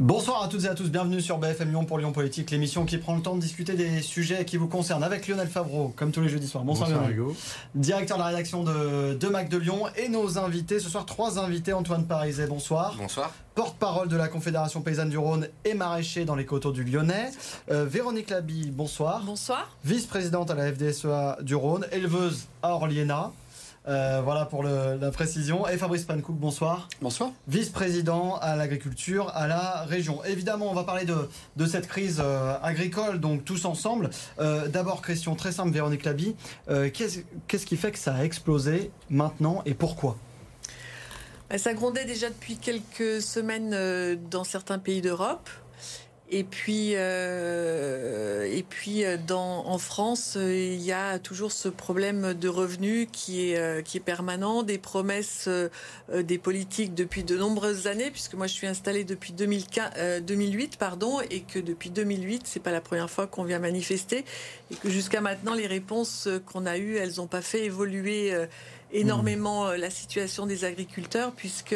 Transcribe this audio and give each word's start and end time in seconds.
Bonsoir 0.00 0.42
à 0.42 0.48
toutes 0.48 0.64
et 0.64 0.68
à 0.68 0.74
tous, 0.74 0.88
bienvenue 0.88 1.20
sur 1.20 1.36
BFM 1.36 1.68
Lyon 1.68 1.84
pour 1.84 1.98
Lyon 1.98 2.10
Politique, 2.10 2.50
l'émission 2.50 2.86
qui 2.86 2.96
prend 2.96 3.14
le 3.14 3.20
temps 3.20 3.36
de 3.36 3.40
discuter 3.42 3.74
des 3.74 4.00
sujets 4.00 4.46
qui 4.46 4.56
vous 4.56 4.66
concernent 4.66 5.04
avec 5.04 5.28
Lionel 5.28 5.46
Favreau, 5.46 5.92
comme 5.94 6.10
tous 6.10 6.22
les 6.22 6.30
jeudis 6.30 6.48
soirs. 6.48 6.64
Bonsoir, 6.64 6.88
Bonsoir 6.88 7.10
Lionel. 7.10 7.34
Directeur 7.74 8.16
de 8.16 8.22
la 8.22 8.28
rédaction 8.28 8.64
de, 8.64 9.12
de 9.12 9.28
Mac 9.28 9.50
de 9.50 9.58
Lyon 9.58 9.82
et 9.98 10.08
nos 10.08 10.38
invités, 10.38 10.80
ce 10.80 10.88
soir 10.88 11.04
trois 11.04 11.38
invités, 11.38 11.74
Antoine 11.74 12.06
Pariset, 12.06 12.46
bonsoir. 12.46 12.96
Bonsoir. 12.98 13.30
Porte-parole 13.54 14.08
de 14.08 14.16
la 14.16 14.28
Confédération 14.28 14.80
Paysanne 14.80 15.10
du 15.10 15.18
Rhône 15.18 15.48
et 15.66 15.74
maraîcher 15.74 16.24
dans 16.24 16.34
les 16.34 16.46
coteaux 16.46 16.72
du 16.72 16.82
Lyonnais. 16.82 17.30
Euh, 17.70 17.84
Véronique 17.84 18.30
Labi, 18.30 18.70
bonsoir. 18.70 19.20
Bonsoir. 19.26 19.68
Vice-présidente 19.84 20.50
à 20.50 20.54
la 20.54 20.72
FDSEA 20.72 21.36
du 21.42 21.54
Rhône, 21.54 21.84
éleveuse 21.92 22.46
à 22.62 22.70
Orliena. 22.70 23.32
Euh, 23.90 24.20
voilà 24.22 24.44
pour 24.44 24.62
la 24.62 25.10
précision. 25.10 25.66
Et 25.66 25.76
Fabrice 25.76 26.04
Pankouk, 26.04 26.36
bonsoir. 26.36 26.88
Bonsoir. 27.02 27.32
Vice-président 27.48 28.36
à 28.36 28.54
l'agriculture 28.54 29.32
à 29.34 29.48
la 29.48 29.82
région. 29.82 30.22
Évidemment, 30.24 30.70
on 30.70 30.74
va 30.74 30.84
parler 30.84 31.04
de, 31.04 31.66
cette 31.66 31.88
crise 31.88 32.22
euh, 32.24 32.54
agricole, 32.62 33.18
donc 33.18 33.44
tous 33.44 33.64
ensemble. 33.64 34.10
Euh, 34.38 34.68
d'abord, 34.68 35.02
question 35.02 35.34
très 35.34 35.50
simple, 35.50 35.72
Véronique 35.72 36.04
Labi. 36.04 36.36
Qu'est-ce 36.68 37.66
qui 37.66 37.76
fait 37.76 37.90
que 37.90 37.98
ça 37.98 38.14
a 38.14 38.24
explosé 38.24 38.92
maintenant 39.08 39.62
et 39.66 39.74
pourquoi? 39.74 40.16
Bah, 41.48 41.58
Ça 41.58 41.74
grondait 41.74 42.04
déjà 42.04 42.28
depuis 42.28 42.58
quelques 42.58 43.20
semaines 43.20 44.16
dans 44.30 44.44
certains 44.44 44.78
pays 44.78 45.00
d'Europe. 45.00 45.50
Et 46.32 46.44
puis, 46.44 46.92
euh, 46.94 48.44
et 48.44 48.62
puis 48.62 49.04
euh, 49.04 49.16
dans, 49.26 49.66
en 49.66 49.78
France, 49.78 50.34
euh, 50.36 50.54
il 50.54 50.80
y 50.80 50.92
a 50.92 51.18
toujours 51.18 51.50
ce 51.50 51.68
problème 51.68 52.34
de 52.34 52.48
revenus 52.48 53.08
qui 53.10 53.50
est, 53.50 53.84
qui 53.84 53.96
est 53.96 54.00
permanent, 54.00 54.62
des 54.62 54.78
promesses 54.78 55.48
des 56.12 56.38
politiques 56.38 56.94
depuis 56.94 57.24
de 57.24 57.36
nombreuses 57.36 57.88
années, 57.88 58.12
puisque 58.12 58.34
moi 58.34 58.46
je 58.46 58.52
suis 58.52 58.68
installée 58.68 59.02
depuis 59.02 59.32
2015, 59.32 60.22
2008, 60.22 60.76
pardon, 60.76 61.20
et 61.30 61.40
que 61.40 61.58
depuis 61.58 61.90
2008, 61.90 62.42
c'est 62.44 62.60
pas 62.60 62.70
la 62.70 62.80
première 62.80 63.10
fois 63.10 63.26
qu'on 63.26 63.42
vient 63.42 63.58
manifester, 63.58 64.24
et 64.70 64.76
que 64.76 64.88
jusqu'à 64.88 65.20
maintenant, 65.20 65.54
les 65.54 65.66
réponses 65.66 66.28
qu'on 66.46 66.64
a 66.64 66.78
eues, 66.78 66.96
elles 66.96 67.14
n'ont 67.16 67.26
pas 67.26 67.42
fait 67.42 67.64
évoluer 67.64 68.32
énormément 68.92 69.70
la 69.72 69.90
situation 69.90 70.46
des 70.46 70.64
agriculteurs, 70.64 71.32
puisque 71.32 71.74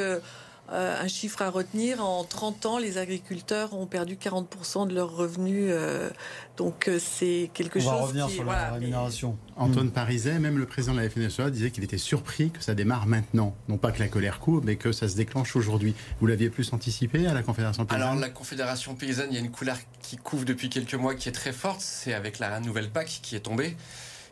euh, 0.73 1.03
un 1.03 1.09
chiffre 1.09 1.43
à 1.43 1.51
retenir, 1.51 2.03
en 2.03 2.25
30 2.25 2.65
ans, 2.65 2.79
les 2.79 2.97
agriculteurs 2.97 3.75
ont 3.75 3.87
perdu 3.87 4.17
40% 4.17 4.89
de 4.89 4.95
leurs 4.95 5.15
revenus. 5.15 5.67
Euh, 5.69 6.09
donc 6.57 6.89
euh, 6.89 6.99
c'est 6.99 7.51
quelque 7.53 7.79
chose. 7.79 7.89
On 7.89 7.97
va 7.97 8.03
revenir 8.03 8.31
sur 8.31 8.45
la 8.45 8.73
rémunération. 8.73 9.37
Antoine 9.57 9.91
Pariset, 9.91 10.39
même 10.39 10.57
le 10.57 10.65
président 10.65 10.95
de 10.95 11.01
la 11.01 11.11
FNSEA, 11.11 11.51
disait 11.51 11.71
qu'il 11.71 11.85
était 11.85 11.99
surpris 11.99 12.51
que 12.51 12.63
ça 12.63 12.75
démarre 12.75 13.07
maintenant. 13.07 13.55
Non 13.69 13.77
pas 13.77 13.93
que 13.93 14.01
la 14.01 14.09
colère 14.09 14.41
court, 14.41 14.63
mais 14.65 14.77
que 14.77 14.91
ça 14.91 15.07
se 15.07 15.17
déclenche 15.17 15.55
aujourd'hui. 15.55 15.95
Vous 16.21 16.27
l'aviez 16.27 16.49
plus 16.49 16.73
anticipé 16.73 17.27
à 17.27 17.35
la 17.35 17.43
Confédération 17.43 17.85
paysanne? 17.85 18.03
Alors 18.03 18.19
la 18.19 18.31
Confédération 18.31 18.95
paysanne, 18.95 19.29
il 19.31 19.35
y 19.35 19.39
a 19.39 19.45
une 19.45 19.51
couleur 19.51 19.77
qui 20.01 20.17
couvre 20.17 20.47
depuis 20.47 20.71
quelques 20.71 20.95
mois 20.95 21.15
qui 21.15 21.29
est 21.29 21.33
très 21.33 21.53
forte. 21.53 21.83
C'est 21.83 22.15
avec 22.15 22.39
la 22.39 22.59
nouvelle 22.61 22.91
PAC 22.91 23.21
qui 23.23 23.37
est 23.37 23.41
tombée 23.41 23.77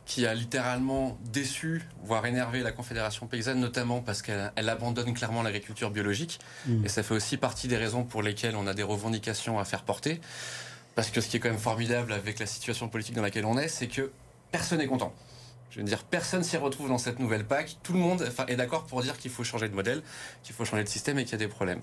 qui 0.04 0.26
a 0.26 0.34
littéralement 0.34 1.16
déçu, 1.32 1.82
voire 2.02 2.26
énervé 2.26 2.60
la 2.60 2.72
Confédération 2.72 3.26
paysanne, 3.26 3.60
notamment 3.60 4.00
parce 4.00 4.20
qu'elle 4.20 4.50
abandonne 4.56 5.14
clairement 5.14 5.42
l'agriculture 5.42 5.90
biologique. 5.90 6.40
Mm. 6.66 6.84
Et 6.84 6.88
ça 6.88 7.02
fait 7.02 7.14
aussi 7.14 7.36
partie 7.36 7.68
des 7.68 7.76
raisons 7.76 8.04
pour 8.04 8.22
lesquelles 8.22 8.56
on 8.56 8.66
a 8.66 8.74
des 8.74 8.82
revendications 8.82 9.58
à 9.58 9.64
faire 9.64 9.82
porter. 9.82 10.20
Parce 10.94 11.10
que 11.10 11.20
ce 11.20 11.28
qui 11.28 11.36
est 11.36 11.40
quand 11.40 11.48
même 11.48 11.58
formidable 11.58 12.12
avec 12.12 12.38
la 12.38 12.46
situation 12.46 12.88
politique 12.88 13.14
dans 13.14 13.22
laquelle 13.22 13.46
on 13.46 13.56
est, 13.56 13.68
c'est 13.68 13.86
que 13.86 14.10
personne 14.50 14.78
n'est 14.78 14.86
content. 14.86 15.14
Je 15.70 15.78
veux 15.78 15.84
dire, 15.84 16.04
personne 16.04 16.44
s'y 16.44 16.58
retrouve 16.58 16.88
dans 16.88 16.98
cette 16.98 17.18
nouvelle 17.18 17.46
PAC. 17.46 17.78
Tout 17.82 17.94
le 17.94 17.98
monde 17.98 18.30
est 18.46 18.56
d'accord 18.56 18.84
pour 18.84 19.02
dire 19.02 19.16
qu'il 19.16 19.30
faut 19.30 19.42
changer 19.42 19.70
de 19.70 19.74
modèle, 19.74 20.02
qu'il 20.42 20.54
faut 20.54 20.66
changer 20.66 20.84
de 20.84 20.88
système 20.88 21.18
et 21.18 21.24
qu'il 21.24 21.32
y 21.32 21.34
a 21.36 21.38
des 21.38 21.48
problèmes. 21.48 21.80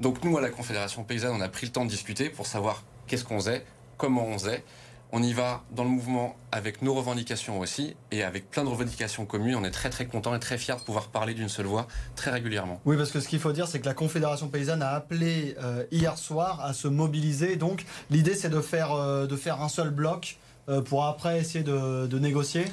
Donc 0.00 0.24
nous, 0.24 0.36
à 0.36 0.40
la 0.40 0.50
Confédération 0.50 1.04
paysanne, 1.04 1.36
on 1.36 1.40
a 1.40 1.48
pris 1.48 1.66
le 1.66 1.72
temps 1.72 1.84
de 1.84 1.90
discuter 1.90 2.28
pour 2.28 2.48
savoir 2.48 2.82
qu'est-ce 3.06 3.22
qu'on 3.22 3.38
faisait, 3.38 3.64
comment 3.98 4.26
on 4.26 4.36
faisait. 4.36 4.64
On 5.12 5.22
y 5.24 5.32
va 5.32 5.64
dans 5.72 5.82
le 5.82 5.90
mouvement 5.90 6.36
avec 6.52 6.82
nos 6.82 6.94
revendications 6.94 7.58
aussi 7.58 7.96
et 8.12 8.22
avec 8.22 8.48
plein 8.48 8.62
de 8.62 8.68
revendications 8.68 9.26
communes. 9.26 9.56
On 9.56 9.64
est 9.64 9.72
très 9.72 9.90
très 9.90 10.06
content 10.06 10.34
et 10.36 10.38
très 10.38 10.56
fiers 10.56 10.76
de 10.76 10.80
pouvoir 10.80 11.08
parler 11.08 11.34
d'une 11.34 11.48
seule 11.48 11.66
voix 11.66 11.88
très 12.14 12.30
régulièrement. 12.30 12.80
Oui, 12.84 12.96
parce 12.96 13.10
que 13.10 13.18
ce 13.18 13.26
qu'il 13.26 13.40
faut 13.40 13.50
dire, 13.50 13.66
c'est 13.66 13.80
que 13.80 13.86
la 13.86 13.94
Confédération 13.94 14.48
paysanne 14.48 14.82
a 14.82 14.90
appelé 14.90 15.56
euh, 15.62 15.84
hier 15.90 16.16
soir 16.16 16.60
à 16.60 16.72
se 16.74 16.86
mobiliser. 16.86 17.56
Donc 17.56 17.84
l'idée, 18.10 18.36
c'est 18.36 18.50
de 18.50 18.60
faire, 18.60 18.92
euh, 18.92 19.26
de 19.26 19.34
faire 19.34 19.60
un 19.62 19.68
seul 19.68 19.90
bloc 19.90 20.38
euh, 20.68 20.80
pour 20.80 21.04
après 21.04 21.40
essayer 21.40 21.64
de, 21.64 22.06
de 22.06 22.18
négocier. 22.20 22.64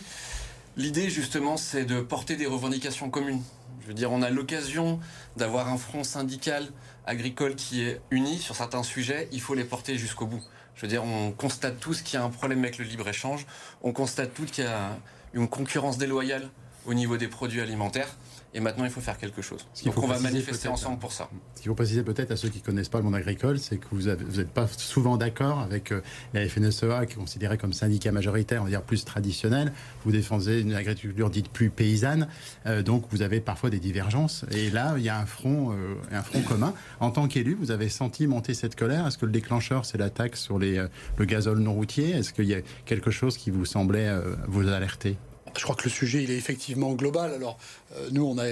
L'idée, 0.75 1.09
justement, 1.09 1.58
c'est 1.58 1.86
de 1.86 2.02
porter 2.02 2.36
des 2.36 2.46
revendications 2.46 3.09
communes. 3.09 3.42
Je 3.81 3.88
veux 3.88 3.96
dire, 3.96 4.12
on 4.12 4.22
a 4.22 4.30
l'occasion 4.30 5.00
d'avoir 5.38 5.69
un 5.69 5.78
front 5.78 6.04
syndical 6.04 6.68
agricole 7.07 7.56
qui 7.56 7.84
est 7.84 8.01
uni 8.12 8.38
sur 8.38 8.56
certains 8.56 8.84
sujets. 8.84 9.28
Il 9.31 9.41
faut 9.41 9.56
les 9.56 9.63
porter 9.63 9.97
jusqu'au 9.97 10.28
bout. 10.28 10.44
Je 10.75 10.81
veux 10.81 10.88
dire, 10.88 11.03
on 11.03 11.31
constate 11.31 11.79
tous 11.79 12.01
qu'il 12.01 12.19
y 12.19 12.22
a 12.22 12.23
un 12.23 12.29
problème 12.29 12.59
avec 12.59 12.78
le 12.78 12.85
libre-échange. 12.85 13.47
On 13.81 13.91
constate 13.94 14.34
tous 14.34 14.45
qu'il 14.45 14.66
y 14.66 14.68
a 14.68 14.97
une 15.34 15.47
concurrence 15.47 15.97
déloyale 15.97 16.50
au 16.85 16.94
niveau 16.94 17.18
des 17.18 17.28
produits 17.28 17.62
alimentaires. 17.62 18.09
Et 18.57 18.59
maintenant, 18.59 18.85
il 18.85 18.90
faut 18.90 19.01
faire 19.01 19.19
quelque 19.19 19.44
chose. 19.44 19.68
Donc, 19.85 20.01
on 20.01 20.07
va 20.07 20.18
manifester 20.18 20.68
ensemble 20.68 20.97
pour 20.97 21.12
ça. 21.12 21.29
Ce 21.53 21.62
qu'il 21.62 21.69
faut 21.69 21.75
préciser 21.75 22.01
peut-être 22.01 22.31
à 22.31 22.35
ceux 22.35 22.50
qui 22.50 22.57
ne 22.57 22.63
connaissent 22.63 22.90
pas 22.90 22.97
le 22.97 23.03
monde 23.03 23.13
agricole, 23.13 23.59
c'est 23.59 23.78
que 23.78 23.85
vous 23.91 24.07
n'êtes 24.07 24.50
pas 24.50 24.68
souvent 24.68 25.16
d'accord 25.16 25.59
avec 25.59 25.91
euh, 25.91 26.01
la 26.34 26.50
FNSEA, 26.50 27.06
qui 27.06 27.13
est 27.13 27.18
considérée 27.18 27.59
comme 27.59 27.72
syndicat 27.72 28.12
majoritaire, 28.12 28.62
on 28.62 28.63
va 28.63 28.72
dire 28.72 28.81
plus 28.81 29.06
traditionnel. 29.06 29.72
Vous 30.06 30.12
défendez 30.12 30.62
une 30.62 30.73
agriculture 30.73 31.29
dite 31.29 31.50
plus 31.50 31.69
paysanne. 31.69 32.29
Euh, 32.66 32.81
donc, 32.81 33.06
vous 33.12 33.22
avez 33.22 33.41
parfois 33.41 33.69
des 33.69 33.79
divergences. 33.79 34.44
Et 34.50 34.72
là, 34.72 34.95
il 34.97 35.03
y 35.03 35.09
a 35.09 35.19
un 35.19 35.28
front, 35.28 35.74
euh, 35.74 35.94
un 36.12 36.24
front 36.24 36.41
commun. 36.41 36.74
En 37.00 37.12
tant 37.12 37.28
qu'élu, 37.28 37.53
vous 37.53 37.69
avez 37.69 37.89
senti 37.89 38.25
monter 38.25 38.56
cette 38.56 38.75
colère. 38.75 39.06
Est-ce 39.06 39.19
que 39.19 39.28
le 39.28 39.31
déclencheur, 39.31 39.85
c'est 39.85 40.00
l'attaque 40.00 40.35
sur 40.35 40.57
les, 40.57 40.84
le 41.18 41.25
gazole 41.25 41.59
non 41.59 41.75
routier? 41.75 42.09
Est-ce 42.09 42.34
qu'il 42.34 42.45
y 42.45 42.56
a 42.56 42.62
quelque 42.85 43.12
chose 43.12 43.38
qui 43.38 43.51
vous 43.51 43.66
semblait 43.66 44.12
vous 44.47 44.68
alerter? 44.68 45.16
Je 45.57 45.63
crois 45.63 45.75
que 45.75 45.85
le 45.85 45.89
sujet, 45.89 46.24
il 46.24 46.29
est 46.31 46.38
effectivement 46.38 46.94
global. 46.94 47.34
Alors, 47.34 47.57
euh, 47.87 47.87
nous, 48.12 48.25
on 48.25 48.38
a 48.38 48.46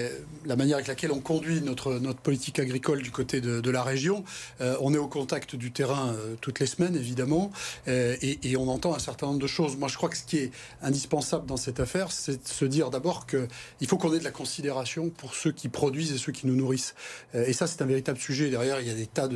la 0.46 0.56
manière 0.56 0.78
avec 0.78 0.88
laquelle 0.88 1.12
on 1.12 1.20
conduit 1.20 1.62
notre, 1.62 2.00
politique 2.24 2.60
agricole 2.60 3.02
du 3.02 3.12
côté 3.12 3.42
de, 3.42 3.70
la 3.70 3.84
région. 3.84 4.24
Euh, 4.62 4.78
on 4.80 4.94
est 4.94 4.98
au 4.98 5.08
contact 5.08 5.56
du 5.56 5.72
terrain 5.72 6.14
euh, 6.14 6.36
toutes 6.40 6.60
les 6.60 6.66
semaines, 6.66 6.96
évidemment, 6.96 7.52
et, 7.88 8.56
on 8.58 8.70
entend 8.70 8.96
un 8.96 9.00
certain 9.00 9.28
nombre 9.28 9.40
de 9.40 9.48
choses. 9.48 9.76
Moi, 9.76 9.90
je 9.90 9.98
crois 9.98 10.08
que 10.08 10.18
ce 10.18 10.24
qui 10.24 10.38
est 10.38 10.52
indispensable 10.82 11.46
dans 11.46 11.58
cette 11.58 11.80
affaire, 11.80 12.12
c'est 12.12 12.42
de 12.42 12.48
se 12.48 12.66
dire 12.66 12.90
d'abord 12.90 13.26
qu'il 13.28 13.88
faut 13.88 13.98
qu'on 13.98 14.14
ait 14.14 14.20
de 14.20 14.24
la 14.24 14.32
considération 14.32 15.10
pour 15.10 15.36
ceux 15.36 15.52
qui 15.52 15.68
produisent 15.68 16.14
et 16.14 16.18
ceux 16.18 16.32
qui 16.32 16.48
nous 16.48 16.56
nourrissent. 16.56 16.96
et 17.34 17.54
ça, 17.54 17.68
c'est 17.68 17.82
un 17.82 17.86
véritable 17.86 18.18
sujet. 18.18 18.50
Derrière, 18.50 18.80
il 18.80 18.88
y 18.88 18.92
a 18.92 18.96
des 18.96 19.08
tas 19.08 19.28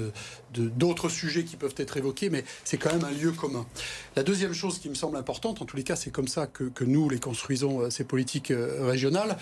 d'autres 0.54 1.10
sujets 1.10 1.44
qui 1.44 1.58
peuvent 1.58 1.76
être 1.78 1.98
évoqués, 1.98 2.30
mais 2.30 2.46
c'est 2.64 2.78
quand 2.78 2.94
même 2.94 3.04
un 3.04 3.12
lieu 3.12 3.32
commun. 3.32 3.66
La 4.16 4.24
deuxième 4.24 4.54
chose 4.54 4.80
qui 4.80 4.90
me 4.90 4.96
semble 4.96 5.18
importante, 5.18 5.62
en 5.62 5.66
tous 5.66 5.76
les 5.76 5.84
cas, 5.84 5.96
c'est 5.96 6.12
comme 6.12 6.28
ça 6.28 6.48
que 6.48 6.84
nous 6.84 7.10
les 7.10 7.20
construisons, 7.20 7.90
ces 7.90 8.06
politiques 8.06 8.54
régionales, 8.80 9.38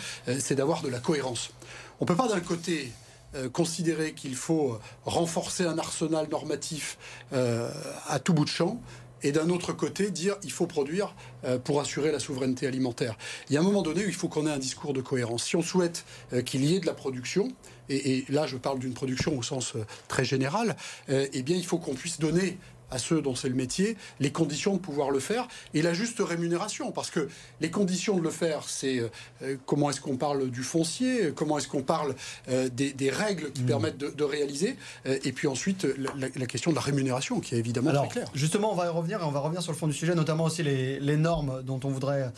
c'est 0.47 0.55
d'avoir 0.55 0.81
de 0.81 0.87
la 0.87 0.99
cohérence. 0.99 1.51
On 1.99 2.05
ne 2.05 2.07
peut 2.07 2.15
pas 2.15 2.29
d'un 2.29 2.39
côté 2.39 2.91
euh, 3.35 3.49
considérer 3.49 4.13
qu'il 4.13 4.35
faut 4.35 4.79
renforcer 5.03 5.65
un 5.65 5.77
arsenal 5.77 6.29
normatif 6.29 6.97
euh, 7.33 7.69
à 8.07 8.19
tout 8.19 8.33
bout 8.33 8.45
de 8.45 8.49
champ 8.49 8.79
et 9.23 9.33
d'un 9.33 9.49
autre 9.49 9.73
côté 9.73 10.09
dire 10.09 10.37
il 10.43 10.51
faut 10.51 10.65
produire 10.67 11.13
euh, 11.43 11.59
pour 11.59 11.81
assurer 11.81 12.13
la 12.13 12.19
souveraineté 12.19 12.65
alimentaire. 12.65 13.17
Il 13.49 13.55
y 13.55 13.57
a 13.57 13.59
un 13.59 13.63
moment 13.63 13.81
donné 13.81 14.05
où 14.05 14.07
il 14.07 14.13
faut 14.13 14.29
qu'on 14.29 14.47
ait 14.47 14.51
un 14.51 14.57
discours 14.57 14.93
de 14.93 15.01
cohérence. 15.01 15.43
Si 15.43 15.57
on 15.57 15.61
souhaite 15.61 16.05
qu'il 16.45 16.63
y 16.63 16.75
ait 16.75 16.79
de 16.79 16.85
la 16.85 16.93
production, 16.93 17.51
et, 17.89 18.23
là 18.29 18.47
je 18.47 18.55
parle 18.55 18.79
d'une 18.79 18.93
production 18.93 19.37
au 19.37 19.43
sens 19.43 19.73
très 20.07 20.23
général, 20.23 20.77
eh 21.09 21.41
bien 21.41 21.57
il 21.57 21.65
faut 21.65 21.77
qu'on 21.77 21.95
puisse 21.95 22.19
donner 22.19 22.57
à 22.91 22.97
ceux 22.97 23.21
dont 23.21 23.35
c'est 23.35 23.49
le 23.49 23.55
métier 23.55 23.97
les 24.19 24.31
conditions 24.31 24.73
de 24.73 24.79
pouvoir 24.79 25.11
le 25.11 25.19
faire 25.19 25.47
et 25.73 25.81
la 25.81 25.93
juste 25.93 26.19
rémunération. 26.19 26.91
Parce 26.91 27.09
que 27.09 27.29
les 27.61 27.69
conditions 27.69 28.17
de 28.17 28.23
le 28.23 28.29
faire, 28.29 28.63
c'est 28.67 28.99
euh, 28.99 29.55
comment 29.65 29.89
est-ce 29.89 30.01
qu'on 30.01 30.17
parle 30.17 30.49
du 30.49 30.63
foncier, 30.63 31.31
comment 31.35 31.57
est-ce 31.57 31.67
qu'on 31.67 31.83
parle 31.83 32.15
euh, 32.49 32.69
des, 32.69 33.09
règles 33.09 33.51
qui 33.51 33.63
mmh. 33.63 33.65
permettent 33.65 33.97
de, 33.97 34.23
réaliser, 34.23 34.75
euh, 35.05 35.17
et 35.23 35.31
puis 35.31 35.47
ensuite 35.47 35.87
la, 36.19 36.29
question 36.45 36.71
de 36.71 36.75
la 36.75 36.81
rémunération 36.81 37.39
qui 37.39 37.55
est 37.55 37.57
évidemment 37.57 37.91
très 37.91 38.07
claire. 38.07 38.29
Justement, 38.33 38.71
on 38.71 38.75
va 38.75 38.85
y 38.85 38.89
revenir 38.89 39.21
et 39.21 39.23
on 39.23 39.31
va 39.31 39.39
revenir 39.39 39.61
sur 39.61 39.71
le 39.71 39.77
fond 39.77 39.87
du 39.87 39.93
sujet, 39.93 40.13
notamment 40.15 40.45
aussi 40.45 40.63
les, 40.63 40.99
les 40.99 41.17
normes 41.17 41.63
dont 41.63 41.79
on 41.83 41.89
voudrait 41.89 42.31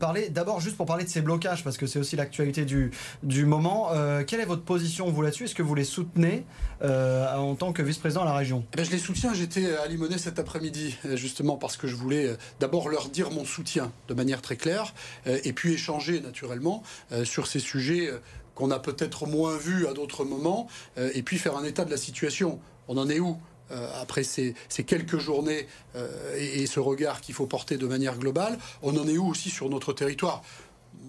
parler. 0.00 0.28
D'abord, 0.30 0.60
juste 0.60 0.76
pour 0.76 0.86
parler 0.86 1.04
de 1.04 1.08
ces 1.08 1.20
blocages, 1.20 1.62
parce 1.62 1.76
que 1.76 1.86
c'est 1.86 1.98
aussi 1.98 2.16
l'actualité 2.16 2.64
du, 2.64 2.90
du 3.22 3.44
moment. 3.44 3.90
quelle 4.26 4.40
est 4.40 4.46
votre 4.46 4.62
position, 4.62 5.10
vous, 5.10 5.22
là-dessus? 5.22 5.44
Est-ce 5.44 5.54
que 5.54 5.62
vous 5.62 5.74
les 5.74 5.84
soutenez 5.84 6.44
en 6.82 7.54
tant 7.54 7.72
que 7.72 7.82
vice-président 7.82 8.22
à 8.22 8.26
la 8.26 8.34
région? 8.34 8.64
Eh 8.72 8.76
ben, 8.76 8.84
Je 8.84 8.90
les 8.90 8.98
soutiens. 8.98 9.34
J'étais 9.34 9.74
à 9.76 9.86
Limonest 9.94 10.24
cet 10.24 10.40
après-midi, 10.40 10.96
euh, 11.06 11.16
justement 11.16 11.56
parce 11.56 11.76
que 11.76 11.86
je 11.86 11.94
voulais 11.94 12.26
euh, 12.26 12.36
d'abord 12.58 12.88
leur 12.88 13.08
dire 13.08 13.30
mon 13.30 13.44
soutien 13.44 13.92
de 14.08 14.14
manière 14.14 14.42
très 14.42 14.56
claire, 14.56 14.92
euh, 15.28 15.38
et 15.44 15.52
puis 15.52 15.74
échanger 15.74 16.20
naturellement 16.20 16.82
sur 17.24 17.46
ces 17.46 17.60
sujets 17.60 18.10
qu'on 18.54 18.70
a 18.70 18.78
peut-être 18.78 19.26
moins 19.26 19.56
vus 19.56 19.86
à 19.86 19.92
d'autres 19.92 20.24
moments, 20.24 20.68
et 20.96 21.22
puis 21.22 21.38
faire 21.38 21.56
un 21.56 21.64
état 21.64 21.84
de 21.84 21.90
la 21.90 21.96
situation. 21.96 22.58
On 22.88 22.96
en 22.96 23.08
est 23.08 23.20
où 23.20 23.38
après 24.00 24.24
ces, 24.24 24.54
quelques 24.86 25.18
journées 25.18 25.66
et, 26.36 26.66
ce 26.66 26.80
regard 26.80 27.20
qu'il 27.20 27.34
faut 27.34 27.46
porter 27.46 27.76
de 27.76 27.86
manière 27.86 28.18
globale, 28.18 28.58
on 28.82 28.96
en 28.96 29.06
est 29.06 29.18
où 29.18 29.28
aussi 29.28 29.50
sur 29.50 29.68
notre 29.68 29.92
territoire? 29.92 30.42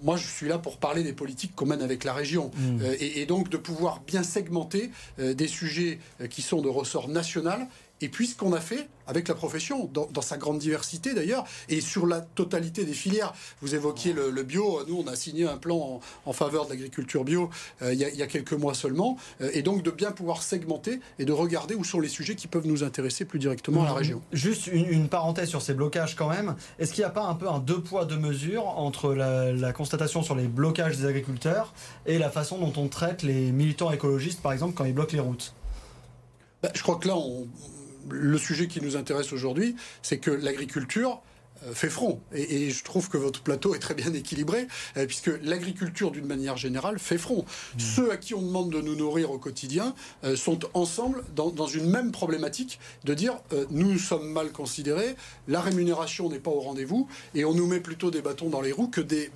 Moi, 0.03 0.17
je 0.17 0.27
suis 0.27 0.47
là 0.47 0.57
pour 0.57 0.77
parler 0.77 1.03
des 1.03 1.13
politiques 1.13 1.55
qu'on 1.55 1.65
mène 1.65 1.81
avec 1.81 2.03
la 2.03 2.13
région. 2.13 2.51
Mm. 2.55 2.81
Euh, 2.81 2.95
et, 2.99 3.21
et 3.21 3.25
donc 3.25 3.49
de 3.49 3.57
pouvoir 3.57 4.01
bien 4.01 4.23
segmenter 4.23 4.91
euh, 5.19 5.33
des 5.33 5.47
sujets 5.47 5.99
qui 6.29 6.41
sont 6.41 6.61
de 6.61 6.69
ressort 6.69 7.07
national. 7.07 7.67
Et 8.01 8.09
puis 8.09 8.27
ce 8.27 8.35
qu'on 8.35 8.51
a 8.53 8.59
fait 8.59 8.89
avec 9.07 9.27
la 9.27 9.35
profession, 9.35 9.85
dans, 9.93 10.07
dans 10.07 10.21
sa 10.21 10.35
grande 10.35 10.57
diversité 10.59 11.13
d'ailleurs, 11.13 11.45
et 11.69 11.79
sur 11.79 12.07
la 12.07 12.21
totalité 12.21 12.85
des 12.85 12.93
filières. 12.93 13.33
Vous 13.61 13.75
évoquiez 13.75 14.13
le, 14.13 14.31
le 14.31 14.43
bio, 14.43 14.81
nous 14.87 14.97
on 14.97 15.07
a 15.07 15.15
signé 15.15 15.47
un 15.47 15.57
plan 15.57 15.77
en, 15.77 15.99
en 16.25 16.33
faveur 16.33 16.65
de 16.65 16.71
l'agriculture 16.71 17.23
bio 17.23 17.49
euh, 17.83 17.93
il, 17.93 17.99
y 17.99 18.03
a, 18.03 18.09
il 18.09 18.15
y 18.15 18.23
a 18.23 18.27
quelques 18.27 18.53
mois 18.53 18.73
seulement, 18.73 19.15
euh, 19.41 19.49
et 19.53 19.61
donc 19.61 19.83
de 19.83 19.91
bien 19.91 20.11
pouvoir 20.11 20.41
segmenter 20.43 20.99
et 21.19 21.25
de 21.25 21.31
regarder 21.31 21.75
où 21.75 21.83
sont 21.83 21.99
les 21.99 22.09
sujets 22.09 22.35
qui 22.35 22.47
peuvent 22.47 22.65
nous 22.65 22.83
intéresser 22.83 23.25
plus 23.25 23.37
directement 23.39 23.83
à 23.83 23.85
la 23.85 23.93
région. 23.93 24.21
Juste 24.33 24.67
une, 24.67 24.85
une 24.89 25.07
parenthèse 25.07 25.49
sur 25.49 25.61
ces 25.61 25.75
blocages 25.75 26.15
quand 26.15 26.29
même. 26.29 26.55
Est-ce 26.79 26.93
qu'il 26.93 27.01
n'y 27.03 27.07
a 27.07 27.11
pas 27.11 27.25
un 27.25 27.35
peu 27.35 27.47
un 27.47 27.59
deux 27.59 27.79
poids 27.81 28.05
deux 28.05 28.17
mesures 28.17 28.67
entre 28.67 29.13
la, 29.13 29.51
la 29.53 29.71
constatation 29.71 30.23
sur 30.23 30.35
les 30.35 30.47
blocages 30.47 30.97
des 30.97 31.05
agriculteurs 31.05 31.73
et 32.07 32.17
la 32.17 32.29
façon 32.31 32.57
dont 32.57 32.73
on 32.81 32.87
traite 32.87 33.21
les 33.23 33.51
militants 33.51 33.91
écologistes, 33.91 34.41
par 34.41 34.51
exemple, 34.51 34.73
quand 34.73 34.85
ils 34.85 34.93
bloquent 34.93 35.13
les 35.13 35.19
routes? 35.19 35.53
Ben, 36.63 36.71
je 36.73 36.81
crois 36.81 36.95
que 36.95 37.07
là, 37.07 37.15
on- 37.15 37.47
le 38.09 38.37
sujet 38.37 38.67
qui 38.67 38.81
nous 38.81 38.95
intéresse 38.95 39.33
aujourd'hui, 39.33 39.75
c'est 40.01 40.17
que 40.17 40.31
l'agriculture 40.31 41.21
euh, 41.63 41.73
fait 41.73 41.89
front. 41.89 42.19
Et, 42.33 42.65
et 42.65 42.69
je 42.69 42.83
trouve 42.83 43.09
que 43.09 43.17
votre 43.17 43.41
plateau 43.41 43.75
est 43.75 43.79
très 43.79 43.93
bien 43.93 44.13
équilibré, 44.13 44.67
euh, 44.97 45.05
puisque 45.05 45.31
l'agriculture, 45.41 46.11
d'une 46.11 46.25
manière 46.25 46.57
générale, 46.57 46.99
fait 46.99 47.17
front. 47.17 47.45
Ceux 47.77 48.11
à 48.11 48.17
qui 48.17 48.33
on 48.33 48.41
demande 48.41 48.71
de 48.71 48.81
nous 48.81 48.95
nourrir 48.95 49.31
au 49.31 49.37
quotidien 49.37 49.95
euh, 50.23 50.35
sont 50.35 50.59
ensemble 50.73 51.23
dans, 51.33 51.49
dans 51.49 51.67
une 51.67 51.89
même 51.89 52.11
problématique 52.11 52.79
de 53.05 53.13
dire 53.13 53.37
euh, 53.53 53.65
nous 53.69 53.97
sommes 53.97 54.29
mal 54.29 54.51
considérés, 54.51 55.15
la 55.47 55.61
rémunération 55.61 56.29
n'est 56.29 56.39
pas 56.39 56.51
au 56.51 56.59
rendez-vous, 56.59 57.07
et 57.33 57.45
on 57.45 57.53
nous 57.53 57.67
met 57.67 57.79
plutôt 57.79 58.11
des 58.11 58.21
bâtons 58.21 58.49
dans 58.49 58.61
les 58.61 58.73
roues 58.73 58.89
que 58.89 59.01
des, 59.01 59.31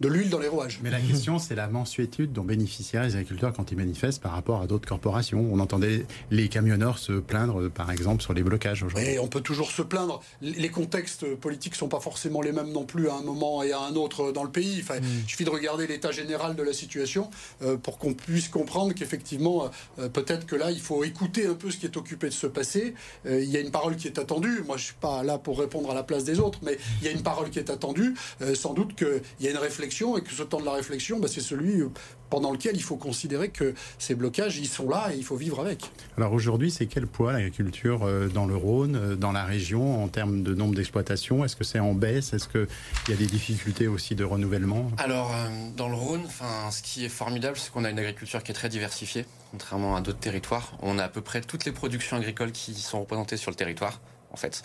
de 0.00 0.08
l'huile 0.08 0.30
dans 0.30 0.38
les 0.38 0.48
rouages. 0.48 0.80
Mais 0.82 0.90
la 0.90 1.00
question, 1.00 1.38
c'est 1.38 1.54
la 1.54 1.68
mensuétude 1.68 2.32
dont 2.32 2.44
bénéficieraient 2.44 3.06
les 3.06 3.16
agriculteurs 3.16 3.52
quand 3.52 3.72
ils 3.72 3.76
manifestent 3.76 4.22
par 4.22 4.32
rapport 4.32 4.60
à 4.60 4.66
d'autres 4.66 4.88
corporations. 4.88 5.48
On 5.50 5.58
entendait 5.58 6.06
les 6.30 6.48
camionneurs 6.48 6.98
se 6.98 7.12
plaindre, 7.12 7.62
euh, 7.62 7.68
par 7.70 7.90
exemple, 7.90 8.22
sur 8.22 8.34
les 8.34 8.42
blocages 8.42 8.82
aujourd'hui. 8.82 9.10
Et 9.10 9.18
on 9.18 9.28
peut 9.28 9.40
toujours 9.40 9.70
se 9.70 9.82
plaindre. 9.82 10.22
Les 10.42 10.68
contextes 10.68 11.34
politiques 11.36 11.74
sont 11.74 11.88
pas 11.88 12.00
forcément 12.00 12.42
les 12.42 12.52
mêmes 12.52 12.72
non 12.72 12.84
plus 12.84 13.08
à 13.08 13.14
un 13.14 13.22
moment 13.22 13.62
et 13.62 13.72
à 13.72 13.80
un 13.80 13.94
autre 13.94 14.32
dans 14.32 14.44
le 14.44 14.50
pays. 14.50 14.80
Enfin, 14.82 14.96
Il 15.02 15.28
suffit 15.28 15.44
de 15.44 15.50
regarder 15.50 15.86
l'état 15.86 16.12
général 16.12 16.56
de 16.56 16.62
la 16.62 16.72
situation 16.72 17.30
euh, 17.62 17.76
pour 17.76 17.98
qu'on 17.98 18.14
puisse 18.14 18.48
comprendre 18.48 18.92
qu'effectivement, 18.94 19.70
euh, 19.98 20.08
peut-être 20.08 20.46
que 20.46 20.56
là, 20.56 20.70
il 20.70 20.80
faut 20.80 21.04
écouter 21.04 21.46
un 21.46 21.54
peu 21.54 21.70
ce 21.70 21.78
qui 21.78 21.86
est 21.86 21.96
occupé 21.96 22.28
de 22.28 22.34
se 22.34 22.46
passer. 22.46 22.94
Euh, 23.26 23.42
il 23.42 23.48
y 23.50 23.56
a 23.56 23.60
une 23.60 23.70
parole 23.70 23.96
qui 23.96 24.08
est 24.08 24.18
attendue. 24.18 24.62
Moi, 24.66 24.76
je 24.76 24.84
suis 24.84 24.94
pas 24.94 25.22
là 25.22 25.38
pour 25.38 25.58
répondre 25.58 25.90
à 25.90 25.94
la 25.94 26.02
place 26.02 26.24
des 26.24 26.38
autres, 26.40 26.58
mais 26.62 26.76
il 27.00 27.06
y 27.06 27.08
a 27.08 27.12
une 27.12 27.22
parole 27.22 27.50
qui 27.50 27.58
est 27.58 27.70
attendue. 27.70 28.14
Euh, 28.42 28.54
sans 28.54 28.74
doute 28.74 28.94
qu'il 28.94 29.22
y 29.40 29.48
a 29.48 29.50
une 29.50 29.56
réflexion 29.56 29.85
et 29.86 30.20
que 30.22 30.32
ce 30.32 30.42
temps 30.42 30.60
de 30.60 30.64
la 30.64 30.72
réflexion, 30.72 31.18
bah, 31.18 31.28
c'est 31.30 31.40
celui 31.40 31.80
euh, 31.80 31.88
pendant 32.30 32.52
lequel 32.52 32.76
il 32.76 32.82
faut 32.82 32.96
considérer 32.96 33.50
que 33.50 33.74
ces 33.98 34.14
blocages, 34.14 34.58
ils 34.58 34.66
sont 34.66 34.88
là 34.88 35.10
et 35.12 35.16
il 35.16 35.24
faut 35.24 35.36
vivre 35.36 35.60
avec. 35.60 35.90
Alors 36.16 36.32
aujourd'hui, 36.32 36.70
c'est 36.70 36.86
quel 36.86 37.06
poids 37.06 37.32
l'agriculture 37.32 38.02
euh, 38.04 38.28
dans 38.28 38.46
le 38.46 38.56
Rhône, 38.56 38.96
euh, 38.96 39.16
dans 39.16 39.32
la 39.32 39.44
région, 39.44 40.02
en 40.02 40.08
termes 40.08 40.42
de 40.42 40.54
nombre 40.54 40.74
d'exploitations? 40.74 41.44
Est-ce 41.44 41.56
que 41.56 41.64
c'est 41.64 41.78
en 41.78 41.94
baisse? 41.94 42.32
Est-ce 42.32 42.48
qu'il 42.48 42.66
y 43.08 43.12
a 43.12 43.16
des 43.16 43.26
difficultés 43.26 43.86
aussi 43.86 44.14
de 44.14 44.24
renouvellement? 44.24 44.90
Alors, 44.98 45.32
dans 45.76 45.88
le 45.88 45.94
Rhône, 45.94 46.22
enfin, 46.26 46.70
ce 46.70 46.82
qui 46.82 47.04
est 47.04 47.08
formidable, 47.08 47.56
c'est 47.56 47.70
qu'on 47.70 47.84
a 47.84 47.90
une 47.90 47.98
agriculture 47.98 48.42
qui 48.42 48.50
est 48.50 48.54
très 48.54 48.68
diversifiée, 48.68 49.24
contrairement 49.52 49.96
à 49.96 50.00
d'autres 50.00 50.18
territoires. 50.18 50.72
On 50.82 50.98
a 50.98 51.04
à 51.04 51.08
peu 51.08 51.20
près 51.20 51.40
toutes 51.40 51.64
les 51.64 51.72
productions 51.72 52.16
agricoles 52.16 52.52
qui 52.52 52.74
sont 52.74 53.00
représentées 53.00 53.36
sur 53.36 53.50
le 53.50 53.56
territoire, 53.56 54.00
en 54.32 54.36
fait. 54.36 54.62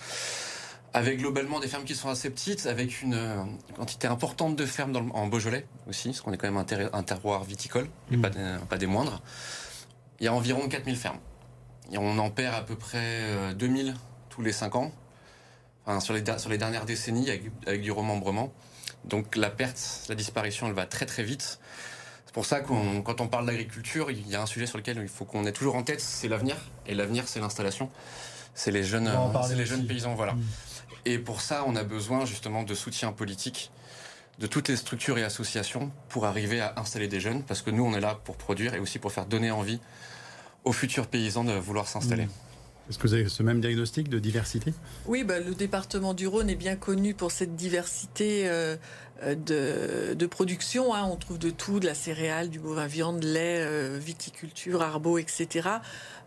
Avec 0.93 1.19
globalement 1.19 1.59
des 1.61 1.67
fermes 1.69 1.85
qui 1.85 1.95
sont 1.95 2.09
assez 2.09 2.29
petites, 2.29 2.65
avec 2.65 3.01
une 3.01 3.13
euh, 3.13 3.43
quantité 3.77 4.07
importante 4.07 4.57
de 4.57 4.65
fermes 4.65 4.91
dans 4.91 4.99
le- 4.99 5.11
en 5.13 5.27
Beaujolais 5.27 5.65
aussi, 5.87 6.09
parce 6.09 6.19
qu'on 6.21 6.33
est 6.33 6.37
quand 6.37 6.51
même 6.51 6.57
un, 6.91 7.03
terroir 7.03 7.43
viticole, 7.45 7.87
et 8.11 8.17
pas, 8.17 8.29
des, 8.29 8.55
pas 8.69 8.77
des 8.77 8.87
moindres. 8.87 9.21
Il 10.19 10.25
y 10.25 10.27
a 10.27 10.33
environ 10.33 10.67
4000 10.67 10.97
fermes. 10.97 11.19
Et 11.93 11.97
on 11.97 12.17
en 12.17 12.29
perd 12.29 12.55
à 12.55 12.61
peu 12.61 12.75
près 12.75 12.99
euh, 13.01 13.53
2000 13.53 13.95
tous 14.29 14.41
les 14.41 14.51
5 14.51 14.75
ans. 14.75 14.91
Enfin, 15.85 15.99
sur, 16.01 16.13
les, 16.13 16.21
der- 16.21 16.39
sur 16.39 16.49
les 16.49 16.57
dernières 16.57 16.85
décennies, 16.85 17.29
avec, 17.29 17.43
avec 17.65 17.81
du 17.81 17.91
remembrement. 17.91 18.51
Donc 19.05 19.35
la 19.37 19.49
perte, 19.49 19.79
la 20.09 20.15
disparition, 20.15 20.67
elle 20.67 20.73
va 20.73 20.85
très 20.85 21.05
très 21.05 21.23
vite. 21.23 21.59
C'est 22.25 22.33
pour 22.33 22.45
ça 22.45 22.59
qu'on, 22.59 23.01
quand 23.01 23.19
on 23.21 23.27
parle 23.27 23.45
d'agriculture, 23.45 24.11
il 24.11 24.27
y 24.27 24.35
a 24.35 24.41
un 24.41 24.45
sujet 24.45 24.65
sur 24.67 24.77
lequel 24.77 24.97
il 25.01 25.07
faut 25.07 25.25
qu'on 25.25 25.45
ait 25.45 25.51
toujours 25.53 25.75
en 25.75 25.83
tête, 25.83 26.01
c'est 26.01 26.27
l'avenir. 26.27 26.55
Et 26.85 26.93
l'avenir, 26.95 27.27
c'est 27.27 27.39
l'installation. 27.39 27.89
C'est 28.53 28.71
les 28.71 28.83
jeunes, 28.83 29.07
euh, 29.07 29.15
les 29.57 29.65
jeunes 29.65 29.87
paysans, 29.87 30.13
voilà. 30.15 30.33
Mm. 30.33 30.43
Et 31.05 31.17
pour 31.17 31.41
ça, 31.41 31.63
on 31.67 31.75
a 31.75 31.83
besoin 31.83 32.25
justement 32.25 32.63
de 32.63 32.73
soutien 32.75 33.11
politique 33.11 33.71
de 34.39 34.47
toutes 34.47 34.69
les 34.69 34.75
structures 34.75 35.17
et 35.17 35.23
associations 35.23 35.91
pour 36.09 36.25
arriver 36.25 36.61
à 36.61 36.73
installer 36.77 37.07
des 37.07 37.19
jeunes, 37.19 37.43
parce 37.43 37.61
que 37.61 37.69
nous, 37.69 37.83
on 37.85 37.93
est 37.93 37.99
là 37.99 38.19
pour 38.23 38.37
produire 38.37 38.73
et 38.73 38.79
aussi 38.79 38.97
pour 38.97 39.11
faire 39.11 39.25
donner 39.25 39.51
envie 39.51 39.79
aux 40.63 40.71
futurs 40.71 41.07
paysans 41.07 41.43
de 41.43 41.53
vouloir 41.53 41.87
s'installer. 41.87 42.27
Est-ce 42.89 42.97
que 42.97 43.07
vous 43.07 43.13
avez 43.13 43.29
ce 43.29 43.43
même 43.43 43.61
diagnostic 43.61 44.09
de 44.09 44.19
diversité? 44.19 44.73
Oui, 45.05 45.23
bah, 45.23 45.39
le 45.39 45.53
département 45.53 46.13
du 46.13 46.27
Rhône 46.27 46.49
est 46.49 46.55
bien 46.55 46.75
connu 46.75 47.13
pour 47.13 47.31
cette 47.31 47.55
diversité 47.55 48.47
euh, 48.49 48.75
euh, 49.23 49.35
de, 49.35 50.13
de 50.13 50.25
production. 50.25 50.93
hein. 50.93 51.07
On 51.09 51.15
trouve 51.15 51.37
de 51.37 51.51
tout, 51.51 51.79
de 51.79 51.85
la 51.85 51.93
céréale, 51.93 52.49
du 52.49 52.59
bovin 52.59 52.87
viande, 52.87 53.23
lait, 53.23 53.59
euh, 53.59 53.97
viticulture, 54.01 54.81
arbo, 54.81 55.19
etc. 55.19 55.69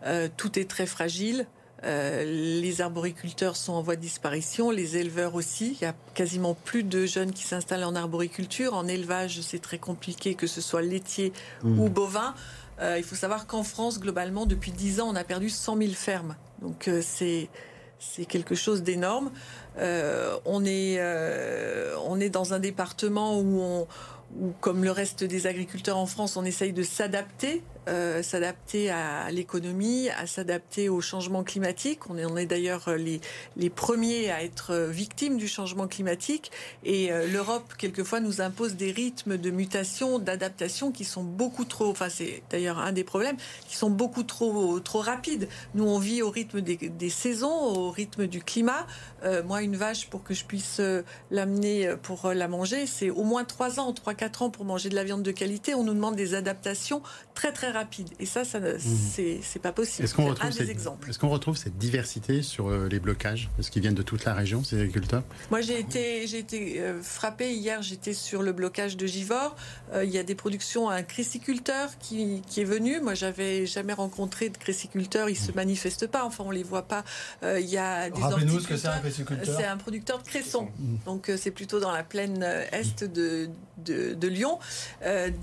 Euh, 0.05 0.27
tout 0.37 0.57
est 0.57 0.69
très 0.69 0.85
fragile. 0.85 1.45
Euh, 1.83 2.23
les 2.23 2.81
arboriculteurs 2.81 3.55
sont 3.55 3.73
en 3.73 3.81
voie 3.81 3.95
de 3.95 4.01
disparition, 4.01 4.71
les 4.71 4.97
éleveurs 4.97 5.35
aussi. 5.35 5.77
Il 5.79 5.83
y 5.83 5.85
a 5.85 5.95
quasiment 6.13 6.53
plus 6.53 6.83
de 6.83 7.05
jeunes 7.05 7.31
qui 7.31 7.43
s'installent 7.43 7.83
en 7.83 7.95
arboriculture. 7.95 8.73
En 8.73 8.87
élevage, 8.87 9.41
c'est 9.41 9.61
très 9.61 9.77
compliqué, 9.77 10.35
que 10.35 10.47
ce 10.47 10.61
soit 10.61 10.81
laitier 10.81 11.33
ou 11.63 11.89
bovin. 11.89 12.33
Euh, 12.81 12.97
il 12.97 13.03
faut 13.03 13.15
savoir 13.15 13.47
qu'en 13.47 13.63
France, 13.63 13.99
globalement, 13.99 14.45
depuis 14.45 14.71
10 14.71 15.01
ans, 15.01 15.09
on 15.09 15.15
a 15.15 15.23
perdu 15.23 15.49
100 15.49 15.77
000 15.77 15.91
fermes. 15.93 16.35
Donc 16.61 16.87
euh, 16.87 17.01
c'est 17.03 17.49
c'est 17.97 18.25
quelque 18.25 18.55
chose 18.55 18.83
d'énorme. 18.83 19.31
On 19.77 20.65
est 20.65 21.01
on 22.07 22.19
est 22.19 22.29
dans 22.29 22.53
un 22.53 22.59
département 22.59 23.39
où 23.39 23.61
on 23.61 23.87
où, 24.39 24.53
comme 24.59 24.83
le 24.83 24.91
reste 24.91 25.23
des 25.23 25.47
agriculteurs 25.47 25.97
en 25.97 26.05
France, 26.05 26.37
on 26.37 26.43
essaye 26.45 26.73
de 26.73 26.83
s'adapter, 26.83 27.63
euh, 27.87 28.23
s'adapter 28.23 28.89
à 28.89 29.29
l'économie, 29.31 30.09
à 30.09 30.27
s'adapter 30.27 30.89
au 30.89 31.01
changement 31.01 31.43
climatique. 31.43 32.09
On 32.09 32.37
est, 32.37 32.45
d'ailleurs 32.45 32.95
les, 32.95 33.21
les 33.57 33.69
premiers 33.69 34.31
à 34.31 34.43
être 34.43 34.75
victimes 34.75 35.37
du 35.37 35.47
changement 35.47 35.87
climatique. 35.87 36.51
Et 36.83 37.11
euh, 37.11 37.27
l'Europe, 37.27 37.73
quelquefois, 37.77 38.19
nous 38.19 38.41
impose 38.41 38.75
des 38.75 38.91
rythmes 38.91 39.37
de 39.37 39.51
mutation, 39.51 40.19
d'adaptation 40.19 40.91
qui 40.91 41.05
sont 41.05 41.23
beaucoup 41.23 41.65
trop, 41.65 41.89
enfin 41.89 42.09
c'est 42.09 42.43
d'ailleurs 42.49 42.79
un 42.79 42.91
des 42.91 43.03
problèmes, 43.03 43.37
qui 43.67 43.75
sont 43.75 43.89
beaucoup 43.89 44.23
trop, 44.23 44.79
trop 44.79 44.99
rapides. 44.99 45.47
Nous, 45.73 45.85
on 45.85 45.99
vit 45.99 46.21
au 46.21 46.29
rythme 46.29 46.61
des, 46.61 47.09
saisons, 47.09 47.53
au 47.53 47.91
rythme 47.91 48.27
du 48.27 48.41
climat. 48.41 48.87
Euh, 49.23 49.43
moi, 49.43 49.61
une 49.61 49.75
vache, 49.75 50.07
pour 50.09 50.23
que 50.23 50.33
je 50.33 50.45
puisse 50.45 50.77
euh, 50.79 51.03
l'amener 51.31 51.87
euh, 51.87 51.95
pour 51.97 52.25
euh, 52.25 52.33
la 52.33 52.47
manger, 52.47 52.85
c'est 52.85 53.09
au 53.09 53.23
moins 53.23 53.43
3 53.43 53.79
ans, 53.79 53.91
3-4 53.91 54.43
ans 54.43 54.49
pour 54.49 54.65
manger 54.65 54.89
de 54.89 54.95
la 54.95 55.03
viande 55.03 55.23
de 55.23 55.31
qualité. 55.31 55.73
On 55.75 55.83
nous 55.83 55.93
demande 55.93 56.15
des 56.15 56.33
adaptations 56.33 57.01
très 57.33 57.51
très 57.51 57.71
rapides. 57.75 58.09
Et 58.19 58.25
ça, 58.25 58.43
ça 58.43 58.59
ne- 58.59 58.77
c'est 58.79 59.61
pas 59.61 59.71
possible. 59.71 60.05
Est-ce 60.05 60.13
qu'on 60.15 60.25
retrouve, 60.27 60.69
exemples. 60.69 61.09
est-ce 61.09 61.19
qu'on 61.19 61.29
retrouve 61.29 61.55
cette 61.57 61.77
diversité 61.77 62.41
sur 62.41 62.67
euh, 62.69 62.87
les 62.89 62.99
blocages? 62.99 63.49
Est-ce 63.59 63.69
qu'ils 63.71 63.81
viennent 63.83 63.93
de 63.93 64.01
toute 64.01 64.25
la 64.25 64.33
région, 64.33 64.63
ces 64.63 64.77
agriculteurs? 64.79 65.23
Moi, 65.51 65.61
j'ai 65.61 65.79
été, 65.79 66.25
j'ai 66.27 66.39
été 66.39 66.79
euh, 66.81 67.01
frappée 67.01 67.53
hier. 67.53 67.81
J'étais 67.81 68.13
sur 68.13 68.41
le 68.41 68.51
blocage 68.51 68.97
de 68.97 69.05
Givors. 69.05 69.55
Euh, 69.93 70.03
il 70.03 70.09
y 70.11 70.17
a 70.17 70.23
des 70.23 70.35
productions 70.35 70.89
à 70.89 70.95
un 70.95 71.03
cressiculteur 71.03 71.89
qui, 71.99 72.41
qui 72.47 72.61
est 72.61 72.65
venu. 72.65 72.99
Moi, 73.01 73.13
j'avais 73.13 73.65
jamais 73.65 73.93
rencontré 73.93 74.49
de 74.49 74.57
cressiculteur. 74.57 75.29
Ils 75.29 75.37
se 75.37 75.51
manifestent 75.51 76.07
pas. 76.07 76.25
Enfin, 76.25 76.43
on 76.47 76.51
les 76.51 76.63
voit 76.63 76.87
pas. 76.87 77.03
Euh, 77.43 77.59
il 77.59 77.69
y 77.69 77.77
a 77.77 78.09
des 78.09 78.21
Rappelez-nous 78.21 78.59
ce 78.59 78.67
que 78.67 78.77
c'est 78.77 78.87
un 78.87 78.99
cressiculteur. 78.99 79.55
C'est 79.57 79.65
un 79.65 79.77
producteur 79.77 80.17
de 80.21 80.27
cressons. 80.27 80.69
Donc 81.05 81.29
euh, 81.29 81.37
c'est 81.37 81.51
plutôt 81.51 81.79
dans 81.79 81.91
la 81.91 82.03
plaine 82.03 82.43
est 82.71 83.03
de, 83.03 83.49
de, 83.77 84.13
de 84.13 84.27
Lyon. 84.27 84.59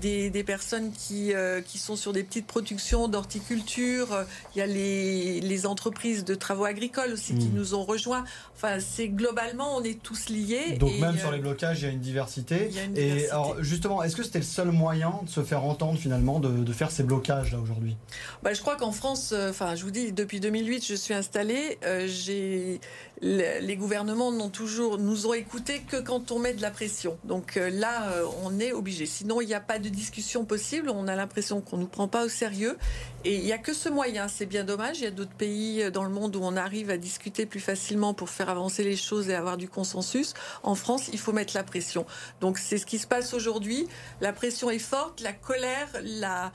Des, 0.01 0.29
des 0.29 0.43
personnes 0.43 0.91
qui, 0.91 1.31
qui 1.65 1.77
sont 1.77 1.95
sur 1.95 2.13
des 2.13 2.22
petites 2.23 2.47
productions 2.47 3.07
d'horticulture. 3.07 4.13
Euh, 4.13 4.23
Il 4.55 4.59
y 4.59 4.61
a 4.61 4.65
les, 4.67 5.41
les 5.41 5.65
entreprises 5.65 6.23
de 6.25 6.35
travaux 6.35 6.65
agricoles 6.65 7.11
aussi 7.13 7.35
qui 7.35 7.47
Mm. 7.47 7.55
nous 7.55 7.75
ont 7.75 7.83
rejoints. 7.83 8.23
Enfin, 8.55 8.79
c'est 8.79 9.07
globalement, 9.09 9.75
on 9.77 9.83
est 9.83 10.01
tous 10.01 10.29
liés. 10.29 10.77
Donc 10.79 10.91
et, 10.91 10.99
même 11.01 11.15
euh, 11.15 11.19
sur 11.19 11.31
les 11.31 11.39
blocages, 11.39 11.81
il 11.81 11.85
y 11.85 11.87
a 11.87 11.91
une 11.91 11.99
diversité. 11.99 12.55
a 12.55 12.83
une 12.83 12.97
Et 12.97 13.03
diversité. 13.05 13.29
alors 13.31 13.55
justement, 13.63 14.03
est-ce 14.03 14.15
que 14.15 14.23
c'était 14.23 14.39
le 14.39 14.45
seul 14.45 14.71
moyen 14.71 15.13
de 15.23 15.29
se 15.29 15.41
faire 15.43 15.63
entendre 15.63 15.97
finalement, 15.99 16.39
de, 16.39 16.49
de 16.49 16.73
faire 16.73 16.91
ces 16.91 17.03
blocages 17.03 17.51
là 17.51 17.59
aujourd'hui? 17.59 17.95
Bah, 18.43 18.53
je 18.53 18.61
crois 18.61 18.75
qu'en 18.75 18.91
France, 18.91 19.31
euh, 19.33 19.49
enfin, 19.49 19.75
je 19.75 19.83
vous 19.83 19.91
dis, 19.91 20.11
depuis 20.13 20.39
2008, 20.39 20.85
je 20.85 20.95
suis 20.95 21.13
installée. 21.13 21.77
euh, 21.85 22.07
j'ai 22.07 22.79
les 23.23 23.77
gouvernements 23.77 24.33
n'ont 24.33 24.49
toujours, 24.49 24.97
nous 24.97 25.27
ont 25.27 25.33
écouté 25.33 25.81
que 25.87 25.95
quand 25.95 26.31
on 26.31 26.39
met 26.39 26.53
de 26.53 26.61
la 26.61 26.71
pression. 26.71 27.17
Donc 27.23 27.55
euh, 27.55 27.69
là, 27.69 28.11
euh, 28.11 28.25
on 28.43 28.59
est 28.59 28.73
obligé. 28.73 29.05
Sinon, 29.05 29.39
il 29.39 29.47
n'y 29.47 29.53
a 29.53 29.61
pas 29.61 29.79
de 29.79 29.87
discussion 29.87 30.43
possible. 30.43 30.89
On 30.89 31.07
a 31.07 31.15
l'impression 31.15 31.61
qu'on 31.61 31.77
ne 31.77 31.83
nous 31.83 31.87
prend 31.87 32.09
pas 32.09 32.25
au 32.25 32.29
sérieux. 32.29 32.77
Et 33.23 33.35
il 33.35 33.45
n'y 33.45 33.53
a 33.53 33.57
que 33.57 33.73
ce 33.73 33.87
moyen. 33.87 34.27
C'est 34.27 34.45
bien 34.45 34.65
dommage. 34.65 34.99
Il 34.99 35.05
y 35.05 35.07
a 35.07 35.11
d'autres 35.11 35.35
pays 35.35 35.89
dans 35.91 36.03
le 36.03 36.09
monde 36.09 36.35
où 36.35 36.41
on 36.43 36.57
arrive 36.57 36.89
à 36.89 36.97
discuter 36.97 37.45
plus 37.45 37.61
facilement 37.61 38.13
pour 38.13 38.29
faire 38.29 38.49
avancer 38.49 38.83
les 38.83 38.97
choses 38.97 39.29
et 39.29 39.35
avoir 39.35 39.55
du 39.55 39.69
consensus. 39.69 40.33
En 40.61 40.75
France, 40.75 41.09
il 41.13 41.19
faut 41.19 41.31
mettre 41.31 41.55
la 41.55 41.63
pression. 41.63 42.05
Donc 42.41 42.57
c'est 42.57 42.77
ce 42.77 42.85
qui 42.85 42.99
se 42.99 43.07
passe 43.07 43.33
aujourd'hui. 43.33 43.87
La 44.19 44.33
pression 44.33 44.69
est 44.69 44.79
forte, 44.79 45.21
la 45.21 45.31
colère, 45.31 45.87
la 46.03 46.47
euh, 46.47 46.49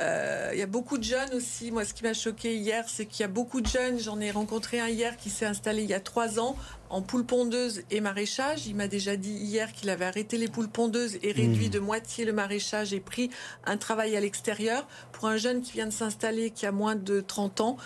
il 0.00 0.58
y 0.58 0.62
a 0.62 0.66
beaucoup 0.66 0.98
de 0.98 1.04
jeunes 1.04 1.34
aussi. 1.34 1.70
Moi, 1.70 1.84
ce 1.84 1.94
qui 1.94 2.02
m'a 2.02 2.14
choqué 2.14 2.56
hier, 2.56 2.84
c'est 2.88 3.06
qu'il 3.06 3.20
y 3.20 3.24
a 3.24 3.28
beaucoup 3.28 3.60
de 3.60 3.66
jeunes. 3.66 3.98
J'en 3.98 4.20
ai 4.20 4.30
rencontré 4.30 4.80
un 4.80 4.88
hier 4.88 5.16
qui 5.16 5.30
s'est 5.30 5.46
installé 5.46 5.82
il 5.82 5.88
y 5.88 5.94
a 5.94 6.00
trois 6.00 6.40
ans 6.40 6.56
en 6.90 7.02
poule 7.02 7.24
pondeuse 7.24 7.82
et 7.90 8.00
maraîchage. 8.00 8.66
Il 8.66 8.76
m'a 8.76 8.88
déjà 8.88 9.16
dit 9.16 9.32
hier 9.32 9.72
qu'il 9.72 9.90
avait 9.90 10.04
arrêté 10.04 10.36
les 10.36 10.48
poules 10.48 10.68
pondeuses 10.68 11.18
et 11.22 11.32
réduit 11.32 11.68
mmh. 11.68 11.70
de 11.70 11.78
moitié 11.78 12.24
le 12.24 12.32
maraîchage 12.32 12.92
et 12.92 13.00
pris 13.00 13.30
un 13.64 13.76
travail 13.76 14.16
à 14.16 14.20
l'extérieur. 14.20 14.86
Pour 15.12 15.28
un 15.28 15.36
jeune 15.36 15.62
qui 15.62 15.72
vient 15.72 15.86
de 15.86 15.92
s'installer, 15.92 16.50
qui 16.50 16.66
a 16.66 16.72
moins 16.72 16.96
de 16.96 17.20
30 17.20 17.60
ans, 17.60 17.76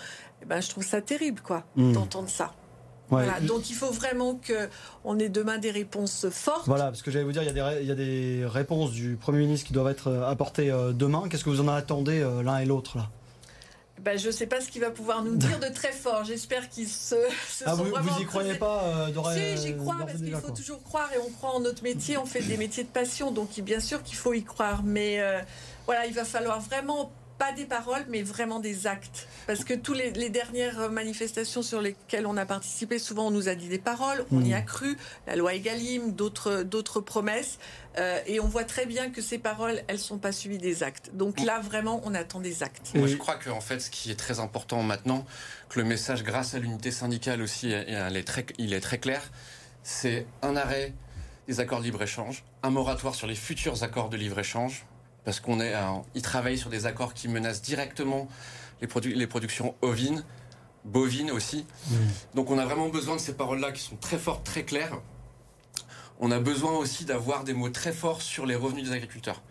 eh 0.41 0.45
ben, 0.45 0.61
je 0.61 0.69
trouve 0.69 0.85
ça 0.85 1.01
terrible, 1.01 1.41
quoi, 1.41 1.65
mmh. 1.75 1.93
d'entendre 1.93 2.29
ça. 2.29 2.53
Voilà, 3.09 3.39
donc 3.39 3.69
il 3.69 3.75
faut 3.75 3.91
vraiment 3.91 4.39
qu'on 5.03 5.19
ait 5.19 5.29
demain 5.29 5.57
des 5.57 5.71
réponses 5.71 6.27
fortes. 6.29 6.67
Voilà, 6.67 6.85
parce 6.85 7.01
que 7.01 7.11
j'allais 7.11 7.25
vous 7.25 7.31
dire, 7.31 7.43
il 7.43 7.47
y, 7.47 7.49
a 7.49 7.53
des, 7.53 7.81
il 7.81 7.87
y, 7.87 7.91
a 7.91 7.95
des, 7.95 8.45
réponses 8.45 8.91
du 8.91 9.15
Premier 9.15 9.39
ministre 9.39 9.67
qui 9.67 9.73
doivent 9.73 9.89
être 9.89 10.07
euh, 10.07 10.29
apportées 10.29 10.71
euh, 10.71 10.91
demain. 10.91 11.23
Qu'est-ce 11.29 11.43
que 11.43 11.49
vous 11.49 11.61
en 11.61 11.67
attendez 11.67 12.19
euh, 12.19 12.43
l'un 12.43 12.59
et 12.59 12.65
l'autre 12.65 12.97
là? 12.97 13.09
Ben, 14.01 14.17
je 14.17 14.27
ne 14.27 14.31
sais 14.31 14.47
pas 14.47 14.61
ce 14.61 14.69
qu'il 14.69 14.79
va 14.79 14.91
pouvoir 14.91 15.23
nous 15.23 15.35
dire 15.35 15.59
de 15.59 15.67
très 15.73 15.91
fort. 15.91 16.23
J'espère 16.23 16.69
qu'il 16.69 16.87
se, 16.87 17.15
se 17.49 17.65
ah, 17.65 17.73
vous, 17.73 17.83
vous 17.83 18.21
y 18.21 18.25
croyez 18.25 18.53
pas 18.53 19.07
Si, 19.33 19.67
j'y 19.67 19.75
crois 19.75 19.97
parce 20.05 20.19
qu'il 20.19 20.33
faut 20.35 20.51
toujours 20.51 20.81
croire 20.83 21.09
et 21.13 21.17
on 21.19 21.29
croit 21.31 21.53
en 21.55 21.59
notre 21.59 21.83
métier. 21.83 22.17
On 22.17 22.25
fait 22.25 22.41
des 22.41 22.55
métiers 22.55 22.83
de 22.83 22.89
passion, 22.89 23.31
donc 23.31 23.59
bien 23.59 23.81
sûr 23.81 24.01
qu'il 24.01 24.15
faut 24.15 24.33
y 24.33 24.43
croire. 24.43 24.83
Mais 24.83 25.19
voilà, 25.85 26.05
il 26.05 26.13
va 26.13 26.23
falloir 26.23 26.61
vraiment 26.61 27.11
pas 27.39 27.53
des 27.53 27.65
paroles, 27.65 28.05
mais 28.09 28.21
vraiment 28.21 28.59
des 28.59 28.85
actes. 28.85 29.27
Parce 29.47 29.63
que 29.63 29.73
toutes 29.73 29.97
les, 29.97 30.29
dernières 30.29 30.91
manifestations 30.91 31.63
sur 31.63 31.81
lesquelles 31.81 32.27
on 32.27 32.37
a 32.37 32.45
participé, 32.45 32.99
souvent 32.99 33.27
on 33.27 33.31
nous 33.31 33.47
a 33.49 33.55
dit 33.55 33.69
des 33.69 33.79
paroles, 33.79 34.25
on 34.31 34.43
y 34.43 34.53
a 34.53 34.59
hmm. 34.59 34.65
cru, 34.65 34.97
la 35.25 35.35
loi 35.35 35.55
Egalim, 35.55 36.11
d'autres, 36.11 36.63
d'autres 36.63 36.99
promesses, 36.99 37.57
euh, 37.97 38.19
et 38.27 38.39
on 38.39 38.47
voit 38.47 38.65
très 38.65 38.85
bien 38.85 39.09
que 39.09 39.21
ces 39.21 39.39
paroles, 39.39 39.81
elles 39.87 39.99
sont 39.99 40.19
pas 40.19 40.33
suivies 40.33 40.57
des 40.57 40.83
actes. 40.83 41.11
Donc 41.13 41.39
là, 41.39 41.59
vraiment, 41.59 42.01
on 42.03 42.13
attend 42.13 42.41
des 42.41 42.61
actes. 42.61 42.91
Moi, 42.93 43.07
je 43.07 43.15
crois 43.15 43.35
que 43.35 43.49
en 43.49 43.61
fait, 43.61 43.79
ce 43.79 43.89
qui 43.89 44.11
est 44.11 44.19
très 44.19 44.39
important 44.39 44.83
maintenant, 44.83 45.25
que 45.69 45.79
le 45.79 45.85
message, 45.85 46.23
grâce 46.23 46.53
à 46.53 46.59
l'unité 46.59 46.91
syndicale 46.91 47.41
aussi, 47.41 47.69
il 47.69 48.17
est 48.17 48.27
très, 48.27 48.45
il 48.57 48.73
est 48.73 48.81
très 48.81 48.99
clair, 48.99 49.31
c'est 49.81 50.27
un 50.41 50.57
arrêt 50.57 50.93
des 51.47 51.59
accords 51.59 51.79
de 51.79 51.85
libre-échange, 51.85 52.43
un 52.61 52.69
moratoire 52.69 53.15
sur 53.15 53.25
les 53.25 53.35
futurs 53.35 53.81
accords 53.81 54.09
de 54.09 54.17
libre-échange, 54.17 54.85
parce 55.25 55.39
qu'on 55.39 55.59
est, 55.59 55.73
ils 56.15 56.21
travaillent 56.21 56.57
sur 56.57 56.69
des 56.69 56.85
accords 56.85 57.13
qui 57.13 57.27
menacent 57.27 57.61
directement 57.61 58.27
les, 58.81 58.87
les 59.13 59.27
productions 59.27 59.75
ovines, 59.81 60.23
bovines 60.85 61.31
aussi. 61.31 61.65
Mmh. 61.89 61.95
Donc 62.35 62.51
on 62.51 62.57
a 62.57 62.65
vraiment 62.65 62.89
besoin 62.89 63.15
de 63.15 63.21
ces 63.21 63.33
paroles-là 63.33 63.71
qui 63.71 63.81
sont 63.81 63.97
très 63.97 64.17
fortes, 64.17 64.45
très 64.45 64.63
claires. 64.63 64.99
On 66.19 66.31
a 66.31 66.39
besoin 66.39 66.73
aussi 66.73 67.05
d'avoir 67.05 67.43
des 67.43 67.53
mots 67.53 67.69
très 67.69 67.93
forts 67.93 68.21
sur 68.21 68.45
les 68.45 68.55
revenus 68.55 68.89
des 68.89 68.91
agriculteurs. 68.91 69.41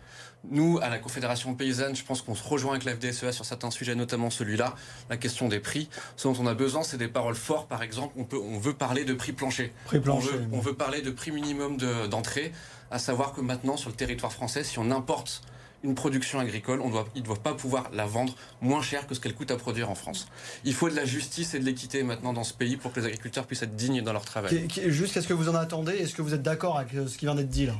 Nous, 0.49 0.79
à 0.81 0.87
la 0.87 0.99
Confédération 0.99 1.53
paysanne, 1.53 1.95
je 1.95 2.03
pense 2.05 2.21
qu'on 2.21 2.35
se 2.35 2.47
rejoint 2.47 2.71
avec 2.71 2.85
la 2.85 2.95
FDSEA 2.95 3.33
sur 3.33 3.43
certains 3.43 3.71
sujets, 3.71 3.95
notamment 3.95 4.29
celui-là, 4.29 4.73
la 5.09 5.17
question 5.17 5.49
des 5.49 5.59
prix. 5.59 5.89
Ce 6.15 6.27
dont 6.27 6.35
on 6.39 6.47
a 6.47 6.53
besoin, 6.53 6.83
c'est 6.83 6.97
des 6.97 7.09
paroles 7.09 7.35
fortes. 7.35 7.67
Par 7.67 7.83
exemple, 7.83 8.13
on, 8.17 8.23
peut, 8.23 8.37
on 8.37 8.57
veut 8.57 8.73
parler 8.73 9.03
de 9.03 9.13
prix 9.13 9.33
plancher. 9.33 9.73
Prix 9.85 9.99
plancher 9.99 10.29
on, 10.29 10.37
veut, 10.37 10.47
on 10.53 10.59
veut 10.59 10.75
parler 10.75 11.01
de 11.01 11.11
prix 11.11 11.31
minimum 11.31 11.77
d'entrée, 12.07 12.53
à 12.89 12.99
savoir 12.99 13.33
que 13.33 13.41
maintenant, 13.41 13.75
sur 13.75 13.89
le 13.89 13.95
territoire 13.95 14.31
français, 14.31 14.63
si 14.63 14.79
on 14.79 14.91
importe 14.91 15.41
une 15.83 15.95
production 15.95 16.39
agricole, 16.39 16.81
on 16.81 16.89
doit, 16.89 17.07
ils 17.15 17.21
ne 17.21 17.25
doivent 17.25 17.39
pas 17.39 17.53
pouvoir 17.53 17.89
la 17.93 18.05
vendre 18.05 18.35
moins 18.61 18.81
cher 18.81 19.07
que 19.07 19.15
ce 19.15 19.19
qu'elle 19.19 19.33
coûte 19.33 19.51
à 19.51 19.55
produire 19.55 19.89
en 19.89 19.95
France. 19.95 20.27
Il 20.65 20.73
faut 20.73 20.89
de 20.89 20.95
la 20.95 21.05
justice 21.05 21.53
et 21.53 21.59
de 21.59 21.65
l'équité 21.65 22.03
maintenant 22.03 22.33
dans 22.33 22.43
ce 22.43 22.53
pays 22.53 22.77
pour 22.77 22.91
que 22.91 22.99
les 22.99 23.05
agriculteurs 23.05 23.45
puissent 23.45 23.61
être 23.61 23.75
dignes 23.75 24.01
dans 24.01 24.13
leur 24.13 24.25
travail. 24.25 24.67
Juste, 24.85 25.13
qu'est-ce 25.13 25.27
que 25.27 25.33
vous 25.33 25.49
en 25.49 25.55
attendez? 25.55 25.93
Est-ce 25.93 26.15
que 26.15 26.21
vous 26.21 26.33
êtes 26.33 26.41
d'accord 26.41 26.77
avec 26.77 26.93
euh, 26.95 27.07
ce 27.07 27.17
qui 27.17 27.25
vient 27.25 27.35
d'être 27.35 27.49
dit 27.49 27.65
là? 27.65 27.75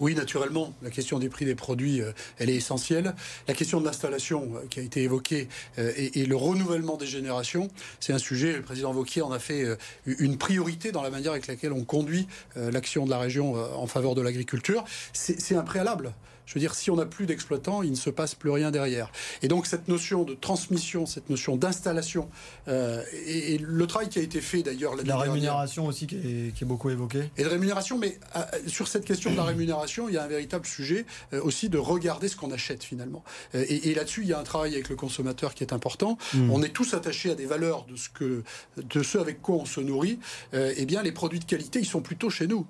Oui, 0.00 0.14
naturellement. 0.14 0.72
La 0.82 0.90
question 0.90 1.18
des 1.18 1.28
prix 1.28 1.44
des 1.44 1.54
produits, 1.54 2.00
euh, 2.00 2.12
elle 2.38 2.50
est 2.50 2.56
essentielle. 2.56 3.14
La 3.48 3.54
question 3.54 3.80
de 3.80 3.86
l'installation 3.86 4.50
euh, 4.54 4.66
qui 4.68 4.80
a 4.80 4.82
été 4.82 5.02
évoquée 5.02 5.48
et, 5.76 6.26
le 6.26 6.36
renouvellement 6.36 6.96
des 6.96 7.06
générations, 7.06 7.68
c'est 8.00 8.12
un 8.12 8.18
sujet, 8.18 8.54
le 8.54 8.62
président 8.62 8.92
Vauquier 8.92 9.22
en 9.22 9.32
a 9.32 9.38
fait 9.38 9.66
une 10.06 10.38
priorité 10.38 10.92
dans 10.92 11.02
la 11.02 11.10
manière 11.10 11.32
avec 11.32 11.46
laquelle 11.46 11.72
on 11.72 11.84
conduit 11.84 12.26
l'action 12.56 13.04
de 13.04 13.10
la 13.10 13.18
région 13.18 13.54
en 13.54 13.86
faveur 13.86 14.14
de 14.14 14.22
l'agriculture. 14.22 14.84
C'est 15.12 15.56
un 15.56 15.62
préalable. 15.62 16.12
Je 16.46 16.54
veux 16.54 16.60
dire, 16.60 16.74
si 16.74 16.90
on 16.90 16.96
n'a 16.96 17.06
plus 17.06 17.26
d'exploitants, 17.26 17.82
il 17.82 17.90
ne 17.90 17.96
se 17.96 18.10
passe 18.10 18.34
plus 18.34 18.50
rien 18.50 18.70
derrière. 18.70 19.10
Et 19.42 19.48
donc 19.48 19.66
cette 19.66 19.88
notion 19.88 20.24
de 20.24 20.34
transmission, 20.34 21.06
cette 21.06 21.30
notion 21.30 21.56
d'installation, 21.56 22.28
euh, 22.68 23.02
et, 23.26 23.58
le 23.58 23.86
travail 23.86 24.08
qui 24.08 24.18
a 24.18 24.22
été 24.22 24.40
fait 24.40 24.62
d'ailleurs... 24.62 24.96
La 25.04 25.16
rémunération 25.16 25.86
aussi 25.86 26.06
qui 26.06 26.16
est, 26.16 26.64
beaucoup 26.64 26.90
évoquée. 26.90 27.30
Et 27.36 27.44
de 27.44 27.48
rémunération, 27.48 27.98
mais 27.98 28.18
euh, 28.36 28.42
sur 28.66 28.88
cette 28.88 29.04
question 29.04 29.32
de 29.32 29.36
la 29.36 29.44
rémunération, 29.44 30.08
il 30.08 30.14
y 30.14 30.18
a 30.18 30.22
un 30.22 30.28
véritable 30.28 30.66
sujet 30.66 31.06
euh, 31.32 31.40
aussi 31.42 31.68
de 31.68 31.78
regarder 31.78 32.28
ce 32.28 32.36
qu'on 32.36 32.52
achète 32.52 32.84
finalement. 32.84 33.24
et, 33.54 33.94
là-dessus, 33.94 34.22
il 34.22 34.28
y 34.28 34.32
a 34.32 34.38
un 34.38 34.44
travail 34.44 34.74
avec 34.74 34.88
le 34.88 34.96
consommateur 34.96 35.54
qui 35.54 35.64
est 35.64 35.72
important. 35.72 36.18
Hmm. 36.34 36.50
On 36.50 36.62
est 36.62 36.70
tous 36.70 36.94
attachés 36.94 37.30
à 37.30 37.34
des 37.34 37.46
valeurs 37.46 37.84
de 37.86 37.96
ce, 37.96 38.08
que, 38.08 38.42
de 38.76 39.02
ce 39.02 39.18
avec 39.18 39.42
quoi 39.42 39.56
on 39.56 39.64
se 39.64 39.80
nourrit. 39.80 40.18
eh 40.52 40.86
bien, 40.86 41.02
les 41.02 41.12
produits 41.12 41.40
de 41.40 41.44
qualité, 41.44 41.78
ils 41.78 41.86
sont 41.86 42.00
plutôt 42.00 42.30
chez 42.30 42.46
nous. 42.46 42.66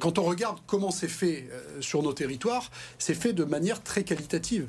Quand 0.00 0.18
on 0.18 0.22
regarde 0.22 0.58
comment 0.66 0.90
c'est 0.90 1.08
fait 1.08 1.48
sur 1.80 2.02
nos 2.02 2.12
territoires, 2.12 2.70
c'est 2.98 3.14
fait 3.14 3.32
de 3.32 3.44
manière 3.44 3.82
très 3.82 4.04
qualitative. 4.04 4.68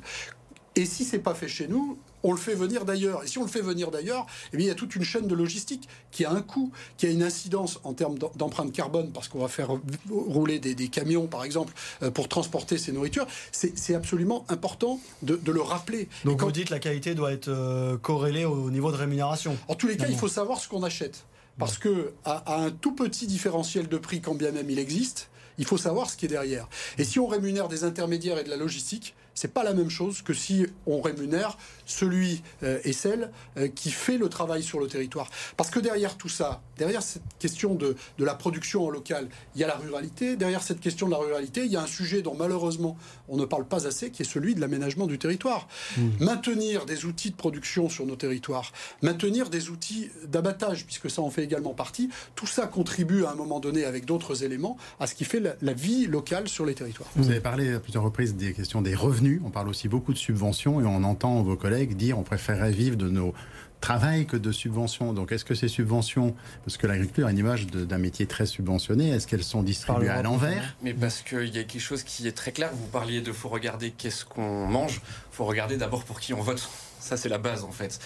Et 0.76 0.86
si 0.86 1.04
c'est 1.04 1.18
pas 1.18 1.34
fait 1.34 1.48
chez 1.48 1.66
nous, 1.66 1.98
on 2.22 2.32
le 2.32 2.38
fait 2.38 2.54
venir 2.54 2.84
d'ailleurs. 2.84 3.24
Et 3.24 3.26
si 3.26 3.38
on 3.38 3.42
le 3.42 3.48
fait 3.48 3.60
venir 3.60 3.90
d'ailleurs, 3.90 4.26
eh 4.52 4.56
bien, 4.56 4.66
il 4.66 4.68
y 4.68 4.72
a 4.72 4.74
toute 4.74 4.94
une 4.94 5.02
chaîne 5.02 5.26
de 5.26 5.34
logistique 5.34 5.88
qui 6.10 6.24
a 6.24 6.30
un 6.30 6.42
coût, 6.42 6.70
qui 6.96 7.06
a 7.06 7.10
une 7.10 7.22
incidence 7.22 7.80
en 7.82 7.92
termes 7.92 8.18
d'empreinte 8.18 8.72
carbone, 8.72 9.10
parce 9.12 9.28
qu'on 9.28 9.40
va 9.40 9.48
faire 9.48 9.70
rouler 10.10 10.58
des, 10.58 10.88
camions, 10.88 11.26
par 11.26 11.44
exemple, 11.44 11.72
euh, 12.02 12.10
pour 12.10 12.28
transporter 12.28 12.78
ces 12.78 12.92
nourritures. 12.92 13.26
C'est 13.52 13.94
absolument 13.94 14.44
important 14.48 15.00
de, 15.22 15.38
le 15.50 15.60
rappeler. 15.60 16.08
Donc 16.24 16.42
vous 16.42 16.52
dites 16.52 16.70
la 16.70 16.78
qualité 16.78 17.14
doit 17.14 17.32
être 17.32 17.48
euh, 17.48 17.96
corrélée 17.96 18.44
au 18.44 18.70
niveau 18.70 18.92
de 18.92 18.96
rémunération. 18.96 19.56
En 19.66 19.74
tous 19.74 19.88
les 19.88 19.96
cas, 19.96 20.06
il 20.08 20.16
faut 20.16 20.28
savoir 20.28 20.60
ce 20.60 20.68
qu'on 20.68 20.84
achète. 20.84 21.24
Parce 21.60 21.76
que 21.76 22.14
à, 22.24 22.56
un 22.56 22.70
tout 22.70 22.94
petit 22.94 23.26
différentiel 23.26 23.86
de 23.86 23.98
prix, 23.98 24.20
quand 24.22 24.34
bien 24.34 24.50
même 24.50 24.70
il 24.70 24.78
existe, 24.78 25.28
il 25.58 25.66
faut 25.66 25.76
savoir 25.76 26.08
ce 26.08 26.16
qui 26.16 26.24
est 26.24 26.28
derrière. 26.28 26.66
Et 26.96 27.04
si 27.04 27.20
on 27.20 27.26
rémunère 27.26 27.68
des 27.68 27.84
intermédiaires 27.84 28.38
et 28.38 28.44
de 28.44 28.48
la 28.48 28.56
logistique, 28.56 29.14
c'est 29.34 29.52
pas 29.52 29.64
la 29.64 29.74
même 29.74 29.90
chose 29.90 30.22
que 30.22 30.34
si 30.34 30.66
on 30.86 31.00
rémunère 31.00 31.56
celui 31.86 32.42
euh, 32.62 32.78
et 32.84 32.92
celle 32.92 33.30
euh, 33.56 33.68
qui 33.68 33.90
fait 33.90 34.18
le 34.18 34.28
travail 34.28 34.62
sur 34.62 34.80
le 34.80 34.86
territoire. 34.86 35.28
Parce 35.56 35.70
que 35.70 35.80
derrière 35.80 36.16
tout 36.16 36.28
ça, 36.28 36.62
derrière 36.78 37.02
cette 37.02 37.22
question 37.38 37.74
de, 37.74 37.96
de, 38.18 38.24
la 38.24 38.34
production 38.34 38.86
en 38.86 38.90
local, 38.90 39.28
il 39.54 39.60
y 39.60 39.64
a 39.64 39.66
la 39.66 39.76
ruralité. 39.76 40.36
Derrière 40.36 40.62
cette 40.62 40.80
question 40.80 41.06
de 41.06 41.12
la 41.12 41.18
ruralité, 41.18 41.64
il 41.64 41.72
y 41.72 41.76
a 41.76 41.82
un 41.82 41.86
sujet 41.86 42.22
dont 42.22 42.34
malheureusement 42.34 42.96
on 43.28 43.36
ne 43.36 43.44
parle 43.44 43.66
pas 43.66 43.86
assez, 43.86 44.10
qui 44.10 44.22
est 44.22 44.30
celui 44.30 44.54
de 44.54 44.60
l'aménagement 44.60 45.06
du 45.06 45.18
territoire. 45.18 45.68
Mmh. 45.96 46.08
Maintenir 46.20 46.86
des 46.86 47.04
outils 47.04 47.30
de 47.30 47.36
production 47.36 47.88
sur 47.88 48.06
nos 48.06 48.16
territoires, 48.16 48.72
maintenir 49.02 49.50
des 49.50 49.70
outils 49.70 50.10
d'abattage, 50.26 50.86
puisque 50.86 51.10
ça 51.10 51.22
en 51.22 51.30
fait 51.30 51.44
également 51.44 51.74
partie, 51.74 52.10
tout 52.34 52.46
ça 52.46 52.66
contribue 52.66 53.24
à 53.24 53.30
un 53.30 53.34
moment 53.34 53.60
donné, 53.60 53.84
avec 53.84 54.04
d'autres 54.04 54.44
éléments, 54.44 54.76
à 54.98 55.06
ce 55.06 55.14
qui 55.14 55.24
fait 55.24 55.40
la, 55.40 55.54
la 55.62 55.72
vie 55.72 56.06
locale 56.06 56.48
sur 56.48 56.64
les 56.64 56.74
territoires. 56.74 57.08
Vous 57.16 57.30
avez 57.30 57.40
parlé 57.40 57.72
à 57.72 57.80
plusieurs 57.80 58.04
reprises 58.04 58.34
des 58.34 58.52
questions 58.52 58.82
des 58.82 58.94
revenus 59.20 59.40
on 59.44 59.50
parle 59.50 59.68
aussi 59.68 59.88
beaucoup 59.88 60.12
de 60.12 60.18
subventions 60.18 60.80
et 60.80 60.84
on 60.84 61.04
entend 61.04 61.42
vos 61.42 61.56
collègues 61.56 61.96
dire 61.96 62.18
on 62.18 62.22
préférerait 62.22 62.72
vivre 62.72 62.96
de 62.96 63.08
nos 63.08 63.34
travail 63.80 64.26
que 64.26 64.36
de 64.36 64.52
subventions. 64.52 65.12
Donc 65.12 65.32
est-ce 65.32 65.44
que 65.44 65.54
ces 65.54 65.68
subventions, 65.68 66.34
parce 66.64 66.76
que 66.76 66.86
l'agriculture 66.86 67.26
a 67.26 67.30
une 67.30 67.38
image 67.38 67.66
d'un 67.66 67.98
métier 67.98 68.26
très 68.26 68.46
subventionné, 68.46 69.10
est-ce 69.10 69.26
qu'elles 69.26 69.44
sont 69.44 69.62
distribuées 69.62 70.08
à 70.08 70.22
l'envers 70.22 70.76
Mais 70.82 70.94
parce 70.94 71.22
qu'il 71.22 71.54
y 71.54 71.58
a 71.58 71.64
quelque 71.64 71.80
chose 71.80 72.02
qui 72.02 72.26
est 72.28 72.32
très 72.32 72.52
clair. 72.52 72.70
Vous 72.74 72.86
parliez 72.86 73.20
de 73.20 73.32
faut 73.32 73.48
regarder 73.48 73.90
qu'est-ce 73.90 74.24
qu'on 74.24 74.66
mange, 74.66 75.00
faut 75.32 75.44
regarder 75.46 75.76
d'abord 75.76 76.04
pour 76.04 76.20
qui 76.20 76.34
on 76.34 76.42
vote. 76.42 76.68
Ça 77.00 77.16
c'est 77.16 77.30
la 77.30 77.38
base 77.38 77.64
en 77.64 77.72
fait. 77.72 77.98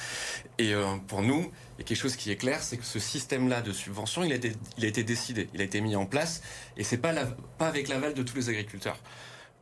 Et 0.59 0.73
euh, 0.73 0.85
pour 1.09 1.23
nous, 1.23 1.50
il 1.76 1.80
y 1.80 1.85
a 1.85 1.85
quelque 1.85 1.97
chose 1.97 2.14
qui 2.14 2.30
est 2.30 2.37
clair, 2.37 2.62
c'est 2.62 2.76
que 2.76 2.85
ce 2.85 3.00
système-là 3.00 3.61
de 3.61 3.73
subvention, 3.73 4.23
il 4.23 4.33
a, 4.33 4.37
été, 4.37 4.52
il 4.78 4.85
a 4.85 4.88
été 4.88 5.02
décidé, 5.02 5.49
il 5.52 5.61
a 5.61 5.64
été 5.64 5.80
mis 5.80 5.97
en 5.97 6.06
place, 6.06 6.42
et 6.76 6.85
c'est 6.85 6.99
pas, 6.99 7.12
pas 7.59 7.66
avec 7.66 7.88
l'aval 7.88 8.14
de 8.14 8.23
tous 8.23 8.37
les 8.37 8.49
agriculteurs. 8.49 8.99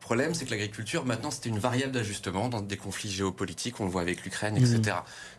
Le 0.03 0.05
problème, 0.05 0.35
c'est 0.35 0.47
que 0.47 0.51
l'agriculture, 0.51 1.07
maintenant, 1.07 1.31
c'était 1.31 1.49
une 1.49 1.61
variable 1.61 1.93
d'ajustement 1.93 2.49
dans 2.49 2.61
des 2.61 2.77
conflits 2.77 3.09
géopolitiques, 3.09 3.79
on 3.79 3.85
le 3.85 3.91
voit 3.91 4.01
avec 4.01 4.25
l'Ukraine, 4.25 4.57
etc. 4.57 4.97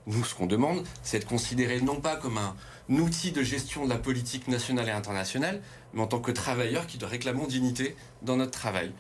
Mmh. 0.08 0.14
Nous, 0.16 0.24
ce 0.24 0.34
qu'on 0.34 0.46
demande, 0.46 0.86
c'est 1.04 1.20
de 1.20 1.26
considérer 1.26 1.82
non 1.82 2.00
pas 2.00 2.16
comme 2.16 2.38
un 2.38 2.56
outil 2.90 3.34
de 3.34 3.44
gestion 3.44 3.84
de 3.84 3.90
la 3.90 3.98
politique 3.98 4.48
nationale 4.48 4.88
et 4.88 4.92
internationale, 4.92 5.62
mais 5.94 6.02
en 6.02 6.08
tant 6.08 6.20
que 6.20 6.32
travailleur 6.32 6.88
qui 6.88 6.98
doit 6.98 7.10
réclamer 7.10 7.46
dignité 7.46 7.98
dans 8.22 8.38
notre 8.38 8.52
travail. 8.52 8.94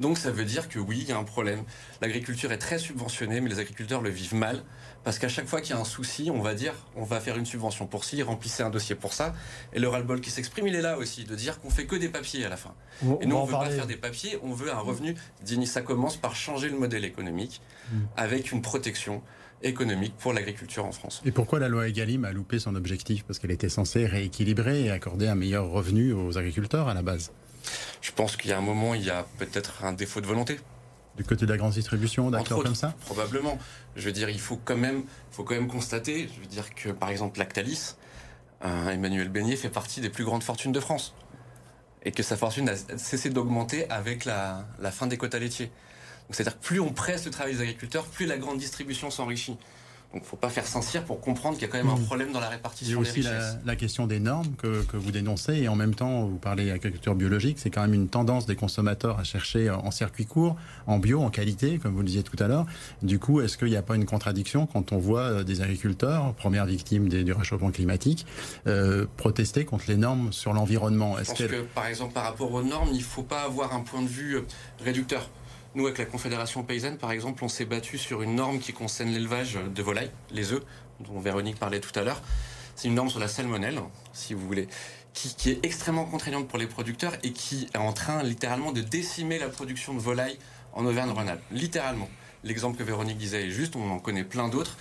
Donc 0.00 0.16
ça 0.16 0.30
veut 0.30 0.44
dire 0.44 0.68
que 0.68 0.78
oui, 0.78 0.98
il 1.02 1.08
y 1.08 1.12
a 1.12 1.18
un 1.18 1.24
problème. 1.24 1.62
L'agriculture 2.00 2.50
est 2.52 2.58
très 2.58 2.78
subventionnée, 2.78 3.40
mais 3.40 3.50
les 3.50 3.58
agriculteurs 3.58 4.00
le 4.00 4.10
vivent 4.10 4.34
mal. 4.34 4.62
Parce 5.04 5.18
qu'à 5.18 5.28
chaque 5.28 5.46
fois 5.46 5.60
qu'il 5.60 5.74
y 5.74 5.78
a 5.78 5.80
un 5.80 5.84
souci, 5.84 6.30
on 6.30 6.40
va 6.40 6.54
dire, 6.54 6.74
on 6.96 7.04
va 7.04 7.20
faire 7.20 7.36
une 7.36 7.46
subvention 7.46 7.86
pour 7.86 8.04
ci, 8.04 8.22
remplissez 8.22 8.62
un 8.62 8.70
dossier 8.70 8.94
pour 8.94 9.12
ça. 9.12 9.34
Et 9.72 9.78
le 9.78 9.88
ras-le-bol 9.88 10.20
qui 10.20 10.30
s'exprime, 10.30 10.66
il 10.66 10.74
est 10.74 10.82
là 10.82 10.98
aussi, 10.98 11.24
de 11.24 11.34
dire 11.34 11.60
qu'on 11.60 11.70
fait 11.70 11.86
que 11.86 11.96
des 11.96 12.08
papiers 12.08 12.44
à 12.44 12.48
la 12.48 12.56
fin. 12.56 12.74
et 13.20 13.26
nous, 13.26 13.36
on 13.36 13.42
ne 13.42 13.46
veut 13.46 13.52
pas 13.52 13.70
faire 13.70 13.86
des 13.86 13.96
papiers, 13.96 14.38
on 14.42 14.52
veut 14.52 14.72
un 14.72 14.78
revenu 14.78 15.14
digne. 15.42 15.66
Ça 15.66 15.82
commence 15.82 16.16
par 16.16 16.34
changer 16.34 16.68
le 16.68 16.78
modèle 16.78 17.04
économique 17.04 17.60
hmm. 17.92 17.98
avec 18.16 18.52
une 18.52 18.62
protection 18.62 19.22
économique 19.62 20.14
pour 20.18 20.32
l'agriculture 20.32 20.86
en 20.86 20.92
France. 20.92 21.20
Et 21.24 21.32
pourquoi 21.32 21.58
la 21.58 21.68
loi 21.68 21.88
Egalim 21.88 22.24
a 22.24 22.32
loupé 22.32 22.58
son 22.58 22.74
objectif? 22.74 23.24
Parce 23.24 23.38
qu'elle 23.38 23.50
était 23.50 23.68
censée 23.68 24.06
rééquilibrer 24.06 24.84
et 24.84 24.90
accorder 24.90 25.28
un 25.28 25.34
meilleur 25.34 25.68
revenu 25.68 26.12
aux 26.12 26.38
agriculteurs 26.38 26.88
à 26.88 26.94
la 26.94 27.02
base. 27.02 27.32
Je 28.00 28.12
pense 28.12 28.36
qu'il 28.36 28.50
y 28.50 28.52
a 28.52 28.58
un 28.58 28.62
moment, 28.62 28.94
il 28.94 29.04
y 29.04 29.10
a 29.10 29.26
peut-être 29.38 29.84
un 29.84 29.92
défaut 29.92 30.20
de 30.20 30.26
volonté. 30.26 30.60
Du 31.16 31.24
côté 31.24 31.44
de 31.44 31.50
la 31.50 31.58
grande 31.58 31.72
distribution, 31.72 32.30
d'accord 32.30 32.62
comme 32.62 32.74
ça 32.74 32.94
Probablement. 33.04 33.58
Je 33.96 34.02
veux 34.02 34.12
dire, 34.12 34.30
il 34.30 34.40
faut 34.40 34.58
quand 34.64 34.76
même, 34.76 35.02
faut 35.30 35.44
quand 35.44 35.54
même 35.54 35.68
constater, 35.68 36.28
je 36.34 36.40
veux 36.40 36.46
dire 36.46 36.74
que 36.74 36.90
par 36.90 37.10
exemple 37.10 37.38
Lactalis, 37.38 37.94
euh, 38.64 38.90
Emmanuel 38.90 39.28
Beignet 39.28 39.56
fait 39.56 39.70
partie 39.70 40.00
des 40.00 40.10
plus 40.10 40.24
grandes 40.24 40.42
fortunes 40.42 40.72
de 40.72 40.80
France. 40.80 41.14
Et 42.02 42.12
que 42.12 42.22
sa 42.22 42.36
fortune 42.36 42.68
a 42.68 42.76
cessé 42.96 43.28
d'augmenter 43.28 43.90
avec 43.90 44.24
la, 44.24 44.64
la 44.80 44.90
fin 44.90 45.06
des 45.06 45.18
quotas 45.18 45.38
laitiers. 45.38 45.70
C'est-à-dire 46.30 46.58
que 46.58 46.64
plus 46.64 46.80
on 46.80 46.92
presse 46.92 47.26
le 47.26 47.30
travail 47.30 47.54
des 47.54 47.60
agriculteurs, 47.60 48.04
plus 48.06 48.26
la 48.26 48.38
grande 48.38 48.58
distribution 48.58 49.10
s'enrichit. 49.10 49.58
Donc, 50.12 50.22
il 50.22 50.24
ne 50.24 50.28
faut 50.28 50.36
pas 50.36 50.48
faire 50.48 50.66
Saint-Cyr 50.66 51.04
pour 51.04 51.20
comprendre 51.20 51.56
qu'il 51.56 51.68
y 51.68 51.70
a 51.70 51.72
quand 51.72 51.78
même 51.78 51.88
un 51.88 51.96
mmh. 51.96 52.04
problème 52.04 52.32
dans 52.32 52.40
la 52.40 52.48
répartition 52.48 52.90
Il 52.90 52.94
y 52.94 53.08
a 53.08 53.10
aussi 53.10 53.22
la, 53.64 53.76
question 53.76 54.08
des 54.08 54.18
normes 54.18 54.56
que, 54.56 54.96
vous 54.96 55.12
dénoncez 55.12 55.54
et 55.54 55.68
en 55.68 55.76
même 55.76 55.94
temps, 55.94 56.24
vous 56.26 56.38
parlez 56.38 56.66
d'agriculture 56.66 57.14
biologique. 57.14 57.58
C'est 57.60 57.70
quand 57.70 57.82
même 57.82 57.94
une 57.94 58.08
tendance 58.08 58.44
des 58.44 58.56
consommateurs 58.56 59.20
à 59.20 59.24
chercher 59.24 59.70
en 59.70 59.92
circuit 59.92 60.26
court, 60.26 60.56
en 60.88 60.98
bio, 60.98 61.20
en 61.20 61.30
qualité, 61.30 61.78
comme 61.78 61.92
vous 61.92 62.00
le 62.00 62.06
disiez 62.06 62.24
tout 62.24 62.36
à 62.42 62.48
l'heure. 62.48 62.66
Du 63.02 63.20
coup, 63.20 63.40
est-ce 63.40 63.56
qu'il 63.56 63.68
n'y 63.68 63.76
a 63.76 63.82
pas 63.82 63.94
une 63.94 64.04
contradiction 64.04 64.66
quand 64.66 64.90
on 64.90 64.98
voit 64.98 65.20
euh, 65.20 65.44
des 65.44 65.62
agriculteurs, 65.62 66.34
premières 66.34 66.66
victimes 66.66 67.08
du 67.08 67.32
réchauffement 67.32 67.70
climatique, 67.70 68.26
euh, 68.66 69.06
protester 69.16 69.64
contre 69.64 69.84
les 69.86 69.96
normes 69.96 70.32
sur 70.32 70.52
l'environnement? 70.52 71.16
Je 71.18 71.24
pense 71.24 71.38
que, 71.38 71.62
par 71.74 71.86
exemple, 71.86 72.14
par 72.14 72.24
rapport 72.24 72.52
aux 72.52 72.62
normes, 72.64 72.90
il 72.90 72.98
ne 72.98 73.02
faut 73.02 73.22
pas 73.22 73.42
avoir 73.42 73.74
un 73.74 73.80
point 73.80 74.02
de 74.02 74.08
vue 74.08 74.38
euh, 74.38 74.46
réducteur. 74.84 75.30
Nous, 75.76 75.86
avec 75.86 75.98
la 75.98 76.04
Confédération 76.04 76.64
paysanne, 76.64 76.98
par 76.98 77.12
exemple, 77.12 77.44
on 77.44 77.48
s'est 77.48 77.64
battu 77.64 77.96
sur 77.96 78.22
une 78.22 78.34
norme 78.34 78.58
qui 78.58 78.72
concerne 78.72 79.10
l'élevage 79.10 79.54
de 79.54 79.82
volailles, 79.84 80.10
les 80.32 80.52
œufs, 80.52 80.62
dont 80.98 81.20
Véronique 81.20 81.60
parlait 81.60 81.78
tout 81.78 81.96
à 81.96 82.02
l'heure. 82.02 82.20
C'est 82.74 82.88
une 82.88 82.94
norme 82.94 83.08
sur 83.08 83.20
la 83.20 83.28
salmonelle, 83.28 83.80
si 84.12 84.34
vous 84.34 84.44
voulez, 84.44 84.66
qui, 85.12 85.50
est 85.50 85.64
extrêmement 85.64 86.06
contraignante 86.06 86.48
pour 86.48 86.58
les 86.58 86.66
producteurs 86.66 87.12
et 87.22 87.32
qui 87.32 87.68
est 87.72 87.78
en 87.78 87.92
train 87.92 88.24
littéralement 88.24 88.72
de 88.72 88.80
décimer 88.80 89.38
la 89.38 89.48
production 89.48 89.94
de 89.94 90.00
volailles 90.00 90.38
en 90.72 90.84
Auvergne-Rhône-Alpes. 90.84 91.44
Littéralement. 91.52 92.08
L'exemple 92.42 92.76
que 92.76 92.82
Véronique 92.82 93.18
disait 93.18 93.46
est 93.46 93.50
juste, 93.50 93.76
on 93.76 93.90
en 93.92 94.00
connaît 94.00 94.24
plein 94.24 94.48
d'autres. 94.48 94.76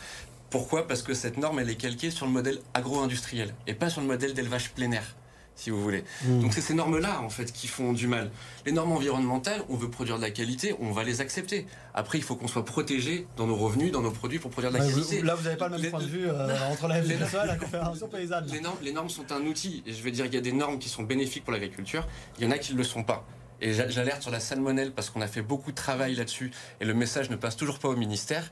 Pourquoi? 0.50 0.88
Parce 0.88 1.03
que 1.03 1.13
cette 1.13 1.38
norme, 1.38 1.60
elle 1.60 1.69
est 1.69 1.75
calquée 1.75 2.10
sur 2.10 2.25
le 2.25 2.31
modèle 2.31 2.62
agro-industriel 2.74 3.53
et 3.67 3.75
pas 3.75 3.91
sur 3.91 4.01
le 4.01 4.08
modèle 4.08 4.34
d'élevage 4.34 4.72
plein 4.72 4.91
air 4.91 5.15
si 5.60 5.70
vous 5.70 5.82
voulez. 5.82 6.04
Hmm. 6.24 6.42
Donc 6.42 6.54
c'est 6.54 6.62
ces 6.62 6.74
normes-là, 6.74 7.22
en 7.22 7.30
fait, 7.30 7.51
qui 7.51 7.68
font 7.68 7.94
du 7.94 8.08
mal. 8.08 8.32
Les 8.66 8.72
normes 8.72 8.92
environnementales, 8.92 9.62
on 9.70 9.75
veut 9.75 9.89
produire 9.89 10.18
de 10.18 10.22
la 10.22 10.32
qualité, 10.32 10.74
on 10.80 10.92
va 10.92 11.04
les 11.04 11.22
accepter. 11.22 11.68
Après, 11.94 12.18
il 12.18 12.24
faut 12.24 12.36
qu'on 12.36 12.48
soit 12.48 12.66
protégé 12.66 13.28
dans 13.36 13.48
nos 13.48 13.56
revenus, 13.56 13.92
dans 13.92 14.01
nos 14.01 14.12
produits 14.12 14.39
pour 14.39 14.51
produire 14.51 14.72
de 14.72 14.78
la 14.78 14.86
qualité. 14.86 15.22
là, 15.22 15.36
vous 15.36 15.44
n'avez 15.44 15.58
pas 15.58 15.68
le 15.68 15.78
même 15.78 15.92
point 15.92 16.00
de 16.00 16.06
vue 16.06 16.30
euh, 16.30 16.58
entre 16.72 16.88
la 16.88 17.01
FNSEA 17.01 17.44
et 17.44 17.48
la 17.48 17.56
Confédération 17.56 18.08
paysanne. 18.08 18.48
Les 18.51 18.62
normes, 18.62 18.78
les 18.82 18.94
normes 18.94 19.10
sont 19.10 19.32
un 19.32 19.42
outil. 19.42 19.84
Et 19.86 19.94
je 19.94 20.01
veux 20.01 20.12
dire, 20.12 20.25
il 20.25 20.34
y 20.34 20.38
a 20.38 20.42
des 20.42 20.54
normes 20.54 20.80
qui 20.80 20.89
sont 20.89 21.04
bénéfiques 21.04 21.44
pour 21.44 21.54
l'agriculture, 21.54 22.08
il 22.38 22.46
y 22.46 22.48
en 22.48 22.51
a 22.51 22.58
qui 22.58 22.74
ne 22.74 22.78
le 22.78 22.84
sont 22.84 23.04
pas. 23.04 23.25
Et 23.62 23.74
j'alerte 23.74 24.22
sur 24.22 24.32
la 24.32 24.39
salmonelle 24.39 24.94
parce 24.94 25.10
qu'on 25.10 25.20
a 25.20 25.28
fait 25.28 25.42
beaucoup 25.42 25.72
de 25.72 25.75
travail 25.75 26.16
là-dessus 26.16 26.51
et 26.80 26.86
le 26.86 26.94
message 26.94 27.30
ne 27.30 27.36
passe 27.36 27.58
toujours 27.58 27.80
pas 27.80 27.89
au 27.89 27.96
ministère 27.98 28.50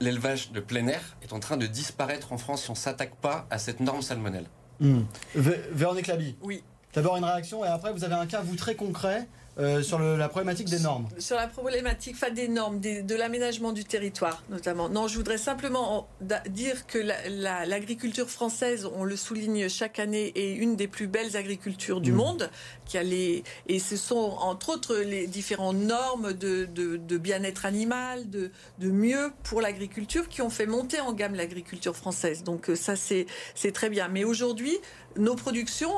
l'élevage 0.00 0.52
de 0.52 0.60
plein 0.60 0.86
air 0.86 1.16
est 1.22 1.32
en 1.32 1.40
train 1.40 1.56
de 1.56 1.66
disparaître 1.66 2.32
en 2.32 2.38
France 2.38 2.62
si 2.62 2.70
on 2.70 2.74
ne 2.74 2.78
s'attaque 2.78 3.14
pas 3.16 3.46
à 3.50 3.58
cette 3.58 3.80
norme 3.80 4.02
salmonelle. 4.02 4.46
Mmh. 4.80 5.00
Véronique 5.34 6.06
Labi. 6.06 6.36
Oui. 6.42 6.62
D'abord 6.94 7.16
une 7.16 7.24
réaction 7.24 7.64
et 7.64 7.68
après 7.68 7.92
vous 7.92 8.04
avez 8.04 8.14
un 8.14 8.26
cas, 8.26 8.40
vous, 8.40 8.56
très 8.56 8.74
concret 8.74 9.28
euh, 9.58 9.82
sur 9.82 9.98
la 9.98 10.28
problématique 10.28 10.68
des 10.68 10.78
normes. 10.78 11.08
Sur 11.18 11.36
la 11.36 11.48
problématique 11.48 12.14
enfin, 12.16 12.32
des 12.32 12.48
normes, 12.48 12.80
de 12.80 13.14
l'aménagement 13.14 13.72
du 13.72 13.84
territoire 13.84 14.42
notamment. 14.48 14.88
Non, 14.88 15.08
je 15.08 15.16
voudrais 15.16 15.38
simplement 15.38 16.08
dire 16.48 16.86
que 16.86 16.98
l'agriculture 16.98 18.30
française, 18.30 18.88
on 18.94 19.04
le 19.04 19.16
souligne 19.16 19.68
chaque 19.68 19.98
année, 19.98 20.32
est 20.34 20.54
une 20.54 20.76
des 20.76 20.88
plus 20.88 21.06
belles 21.06 21.36
agricultures 21.36 22.00
du 22.00 22.12
mmh. 22.12 22.16
monde. 22.16 22.50
Qui 22.86 22.98
a 22.98 23.04
les, 23.04 23.44
et 23.68 23.78
ce 23.78 23.96
sont 23.96 24.16
entre 24.16 24.70
autres 24.70 24.96
les 24.96 25.28
différentes 25.28 25.76
normes 25.76 26.32
de, 26.32 26.64
de 26.64 27.18
bien-être 27.18 27.64
animal, 27.64 28.28
de, 28.30 28.50
de 28.78 28.90
mieux 28.90 29.30
pour 29.44 29.60
l'agriculture 29.60 30.28
qui 30.28 30.42
ont 30.42 30.50
fait 30.50 30.66
monter 30.66 30.98
en 30.98 31.12
gamme 31.12 31.36
l'agriculture 31.36 31.94
française. 31.94 32.42
Donc 32.42 32.68
euh, 32.68 32.74
ça, 32.74 32.94
c'est 32.96 33.26
très 33.72 33.90
bien. 33.90 34.08
Mais 34.08 34.24
aujourd'hui, 34.24 34.76
nos 35.16 35.36
productions 35.36 35.92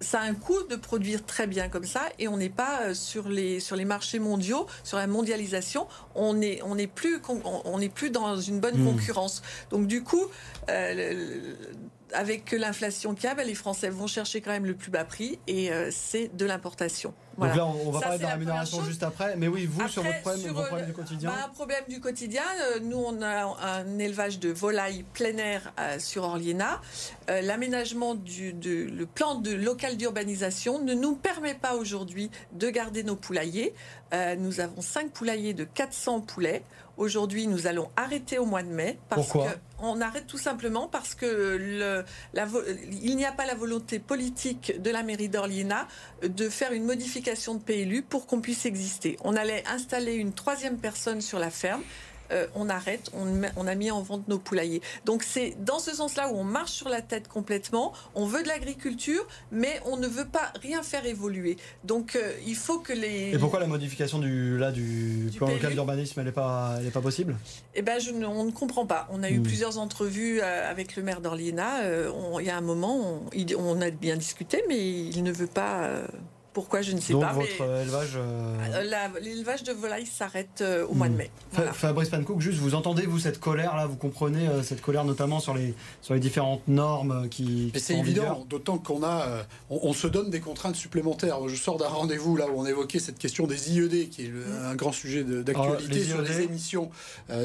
ça 0.00 0.20
a 0.20 0.24
un 0.24 0.34
coût 0.34 0.62
de 0.68 0.76
produire 0.76 1.24
très 1.24 1.46
bien 1.46 1.68
comme 1.68 1.84
ça 1.84 2.08
et 2.18 2.26
on 2.28 2.36
n'est 2.36 2.48
pas 2.48 2.82
euh, 2.82 2.94
sur 2.94 3.28
les 3.28 3.60
sur 3.60 3.76
les 3.76 3.84
marchés 3.84 4.18
mondiaux, 4.18 4.66
sur 4.82 4.96
la 4.96 5.06
mondialisation, 5.06 5.86
on 6.14 6.34
n'est 6.34 6.60
on 6.62 6.78
est 6.78 6.86
plus 6.86 7.20
on 7.28 7.78
n'est 7.78 7.88
plus 7.88 8.10
dans 8.10 8.36
une 8.36 8.60
bonne 8.60 8.80
hmm. 8.80 8.86
concurrence. 8.86 9.42
Donc 9.70 9.86
du 9.86 10.02
coup, 10.02 10.24
euh, 10.70 11.54
avec 12.12 12.52
l'inflation 12.52 13.14
qu'il 13.14 13.24
y 13.24 13.26
a, 13.28 13.34
ben, 13.34 13.46
les 13.46 13.54
Français 13.54 13.88
vont 13.88 14.06
chercher 14.06 14.40
quand 14.40 14.50
même 14.50 14.66
le 14.66 14.74
plus 14.74 14.90
bas 14.90 15.04
prix 15.04 15.38
et 15.46 15.70
euh, 15.70 15.88
c'est 15.90 16.34
de 16.36 16.44
l'importation. 16.44 17.14
Donc 17.38 17.56
là, 17.56 17.64
on, 17.64 17.90
va 17.90 18.00
parler 18.00 18.18
de 18.18 18.22
la 18.22 18.30
rémunération 18.30 18.84
juste 18.84 19.02
après. 19.02 19.34
Mais 19.36 19.48
oui, 19.48 19.64
vous, 19.64 19.88
sur 19.88 20.02
votre 20.02 20.20
problème, 20.20 20.52
vos 20.52 20.62
problèmes 20.62 20.86
du 20.86 20.92
quotidien 20.92 21.30
bah, 21.30 21.36
Un 21.46 21.48
problème 21.48 21.84
du 21.88 21.98
quotidien, 21.98 22.42
euh, 22.60 22.80
nous, 22.80 22.98
on 22.98 23.22
a 23.22 23.56
un 23.62 23.98
élevage 23.98 24.40
de 24.40 24.50
volailles 24.50 25.04
plein 25.14 25.36
air 25.38 25.72
euh, 25.78 25.98
sur 25.98 26.24
Orliena. 26.24 26.80
L'aménagement 27.28 28.16
du 28.16 28.52
le 28.52 29.06
plan 29.06 29.36
de 29.36 29.52
local 29.52 29.96
d'urbanisation 29.96 30.82
ne 30.82 30.94
nous 30.94 31.14
permet 31.14 31.54
pas 31.54 31.76
aujourd'hui 31.76 32.28
de 32.52 32.68
garder 32.68 33.04
nos 33.04 33.14
poulaillers. 33.14 33.72
nous 34.38 34.58
avons 34.58 34.82
cinq 34.82 35.12
poulaillers 35.12 35.54
de 35.54 35.62
400 35.62 36.22
poulets. 36.22 36.64
Aujourd'hui, 37.00 37.46
nous 37.46 37.66
allons 37.66 37.88
arrêter 37.96 38.38
au 38.38 38.44
mois 38.44 38.62
de 38.62 38.68
mai. 38.68 38.98
Parce 39.08 39.22
Pourquoi? 39.22 39.54
On 39.78 40.02
arrête 40.02 40.26
tout 40.26 40.36
simplement 40.36 40.86
parce 40.86 41.14
que 41.14 41.24
le, 41.24 42.04
la, 42.34 42.46
il 43.02 43.16
n'y 43.16 43.24
a 43.24 43.32
pas 43.32 43.46
la 43.46 43.54
volonté 43.54 43.98
politique 43.98 44.74
de 44.78 44.90
la 44.90 45.02
mairie 45.02 45.30
d'Orliena 45.30 45.88
de 46.22 46.50
faire 46.50 46.72
une 46.72 46.84
modification 46.84 47.54
de 47.54 47.60
PLU 47.62 48.02
pour 48.02 48.26
qu'on 48.26 48.42
puisse 48.42 48.66
exister. 48.66 49.16
On 49.24 49.34
allait 49.34 49.64
installer 49.66 50.12
une 50.12 50.34
troisième 50.34 50.76
personne 50.76 51.22
sur 51.22 51.38
la 51.38 51.48
ferme. 51.48 51.80
Euh, 52.32 52.46
on 52.54 52.68
arrête, 52.68 53.10
on, 53.14 53.66
a 53.66 53.74
mis 53.74 53.90
en 53.90 54.02
vente 54.02 54.28
nos 54.28 54.38
poulaillers. 54.38 54.82
Donc 55.04 55.22
c'est 55.22 55.56
dans 55.64 55.78
ce 55.78 55.94
sens-là 55.94 56.30
où 56.30 56.36
on 56.36 56.44
marche 56.44 56.72
sur 56.72 56.88
la 56.88 57.02
tête 57.02 57.28
complètement. 57.28 57.92
On 58.14 58.26
veut 58.26 58.42
de 58.42 58.48
l'agriculture, 58.48 59.26
mais 59.50 59.80
on 59.86 59.96
ne 59.96 60.06
veut 60.06 60.26
pas 60.26 60.52
rien 60.62 60.82
faire 60.82 61.06
évoluer. 61.06 61.56
Donc 61.84 62.16
euh, 62.16 62.32
il 62.46 62.56
faut 62.56 62.78
que 62.78 62.92
les. 62.92 63.32
Et 63.34 63.38
pourquoi 63.38 63.60
la 63.60 63.66
modification 63.66 64.18
du, 64.18 64.58
là, 64.58 64.72
du, 64.72 65.30
plan 65.36 65.48
local 65.48 65.72
d'urbanisme, 65.72 66.20
elle 66.20 66.26
n'est 66.26 66.32
pas, 66.32 66.78
pas 66.92 67.00
possible? 67.00 67.36
Eh 67.74 67.82
je 68.00 68.10
on 68.24 68.44
ne 68.44 68.52
comprend 68.52 68.86
pas. 68.86 69.08
On 69.10 69.22
a 69.22 69.30
eu 69.30 69.38
hmm. 69.38 69.42
plusieurs 69.42 69.78
entrevues 69.78 70.40
euh, 70.40 70.70
avec 70.70 70.96
le 70.96 71.02
maire 71.02 71.20
d'Orliena. 71.20 71.80
Il 72.38 72.46
y 72.46 72.50
a 72.50 72.56
un 72.56 72.60
moment, 72.60 73.22
on, 73.32 73.54
on, 73.58 73.80
a 73.80 73.90
bien 73.90 74.16
discuté, 74.16 74.62
mais 74.68 74.78
il 74.78 75.22
ne 75.22 75.32
veut 75.32 75.46
pas. 75.46 76.02
Pourquoi 76.52 76.82
je 76.82 76.92
ne 76.92 77.00
sais 77.00 77.12
Donc 77.12 77.22
pas. 77.22 77.32
Votre 77.32 77.62
élevage. 77.82 78.14
Euh, 78.16 78.56
euh, 78.74 79.20
l'élevage 79.20 79.62
de 79.62 79.72
volailles 79.72 80.06
s'arrête 80.06 80.60
euh, 80.62 80.84
au 80.86 80.94
mois 80.94 81.08
de 81.08 81.14
hmm. 81.14 81.18
mai. 81.18 81.30
Fabrice 81.72 82.08
Pancook, 82.08 82.40
juste 82.40 82.58
vous 82.58 82.74
entendez 82.74 83.06
vous 83.06 83.20
cette 83.20 83.38
colère 83.38 83.76
là, 83.76 83.86
vous 83.86 83.96
comprenez 83.96 84.48
cette 84.62 84.80
colère 84.80 85.04
notamment 85.04 85.38
sur 85.38 85.54
les 85.54 85.74
sur 86.02 86.14
les 86.14 86.20
différentes 86.20 86.66
normes 86.66 87.28
qui. 87.28 87.72
c'est 87.76 87.98
évident, 87.98 88.44
d'autant 88.48 88.78
qu'on 88.78 89.04
a, 89.04 89.46
on, 89.68 89.92
se 89.92 90.06
donne 90.06 90.30
des 90.30 90.40
contraintes 90.40 90.76
supplémentaires. 90.76 91.48
Je 91.48 91.56
sors 91.56 91.76
d'un 91.76 91.88
rendez-vous 91.88 92.36
là 92.36 92.46
où 92.48 92.58
on 92.58 92.66
évoquait 92.66 92.98
cette 92.98 93.18
question 93.18 93.46
des 93.46 93.72
IED, 93.72 94.08
qui 94.08 94.24
est 94.24 94.32
un 94.64 94.74
grand 94.74 94.92
sujet 94.92 95.22
d'actualité 95.22 96.02
sur 96.04 96.22
les 96.22 96.40
émissions, 96.40 96.90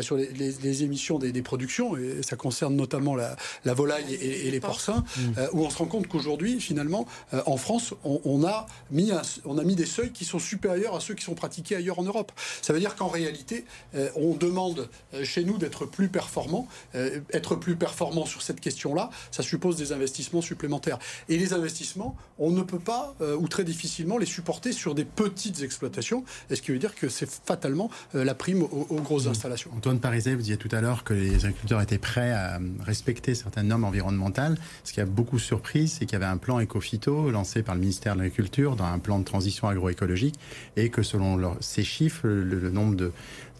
sur 0.01 0.17
les, 0.17 0.83
émissions 0.83 1.19
des, 1.19 1.41
productions, 1.41 1.95
et 1.97 2.23
ça 2.23 2.35
concerne 2.35 2.75
notamment 2.75 3.15
la, 3.15 3.35
volaille 3.73 4.13
et, 4.15 4.49
les 4.49 4.59
porcins, 4.59 5.03
hmm. 5.17 5.31
où 5.53 5.65
on 5.65 5.69
se 5.69 5.77
rend 5.77 5.85
compte 5.85 6.07
qu'aujourd'hui, 6.07 6.59
finalement, 6.59 7.05
en 7.45 7.57
France, 7.57 7.93
on, 8.03 8.21
on 8.23 8.43
a 8.45 8.65
mis, 8.95 9.12
on 9.43 9.58
a 9.58 9.63
mis 9.63 9.75
des 9.75 9.86
seuils 9.86 10.12
qui 10.12 10.25
sont 10.25 10.39
supérieurs 10.39 10.95
à 10.95 10.99
ceux 10.99 11.13
qui 11.13 11.23
sont 11.23 11.36
pratiqués 11.36 11.75
ailleurs 11.75 11.99
en 11.99 12.03
Europe. 12.03 12.31
Ça 12.62 12.73
veut 12.73 12.79
dire 12.79 12.95
qu'en 12.95 13.10
réalité, 13.10 13.65
euh, 13.93 14.10
on 14.15 14.34
demande 14.34 14.89
euh, 15.13 15.23
chez 15.23 15.43
nous 15.43 15.58
d'être 15.58 15.86
plus 15.86 16.08
performants. 16.08 16.67
Euh, 16.95 17.19
être 17.34 17.55
plus 17.55 17.75
performant 17.75 18.25
sur 18.25 18.41
cette 18.41 18.62
question-là, 18.62 19.10
ça 19.31 19.43
suppose 19.43 19.75
des 19.75 19.91
investissements 19.91 20.41
supplémentaires. 20.41 20.97
Et 21.29 21.38
les 21.38 21.53
investissements, 21.53 22.15
on 22.39 22.51
ne 22.51 22.63
peut 22.63 22.79
pas, 22.79 23.15
ou 23.38 23.47
très 23.47 23.63
difficilement, 23.63 24.17
les 24.17 24.25
supporter 24.25 24.71
sur 24.71 24.95
des 24.95 25.03
petites 25.05 25.62
exploitations. 25.62 26.23
Et 26.49 26.55
ce 26.55 26.62
qui 26.62 26.71
veut 26.71 26.79
dire 26.79 26.95
que 26.95 27.10
c'est 27.10 27.29
fatalement 27.29 27.89
la 28.13 28.34
prime 28.34 28.63
aux, 28.63 29.01
grosses 29.01 29.25
mmh. 29.25 29.29
installations. 29.29 29.71
Antoine 29.75 29.99
Pariset, 29.99 30.34
vous 30.34 30.41
disiez 30.41 30.58
tout 30.58 30.69
à 30.71 30.79
l'heure 30.79 31.03
que 31.03 31.13
les 31.13 31.45
agriculteurs 31.45 31.81
étaient 31.81 31.97
prêts 31.97 32.31
à 32.31 32.60
respecter 32.79 33.36
certaines 33.36 33.67
normes 33.67 33.84
environnementales. 33.84 34.58
Ce 34.84 34.93
qui 34.93 35.01
a 35.01 35.05
beaucoup 35.05 35.39
surpris, 35.39 35.88
c'est 35.88 36.05
qu'il 36.05 36.13
y 36.13 36.15
avait 36.15 36.25
un 36.25 36.38
plan 36.38 36.60
éco-phyto 36.60 37.31
lancé 37.31 37.63
par 37.63 37.75
le 37.75 37.81
ministère 37.81 38.15
de 38.15 38.21
l'Agriculture 38.21 38.75
dans 38.75 38.85
un 38.91 39.00
plan 39.00 39.19
de 39.19 39.24
transition 39.24 39.67
agroécologique 39.67 40.36
et 40.76 40.89
que 40.89 41.04
selon 41.04 41.56
ces 41.60 41.84
chiffres, 41.84 42.28
le, 42.28 42.69
nombre 42.69 42.95
de, 42.95 43.12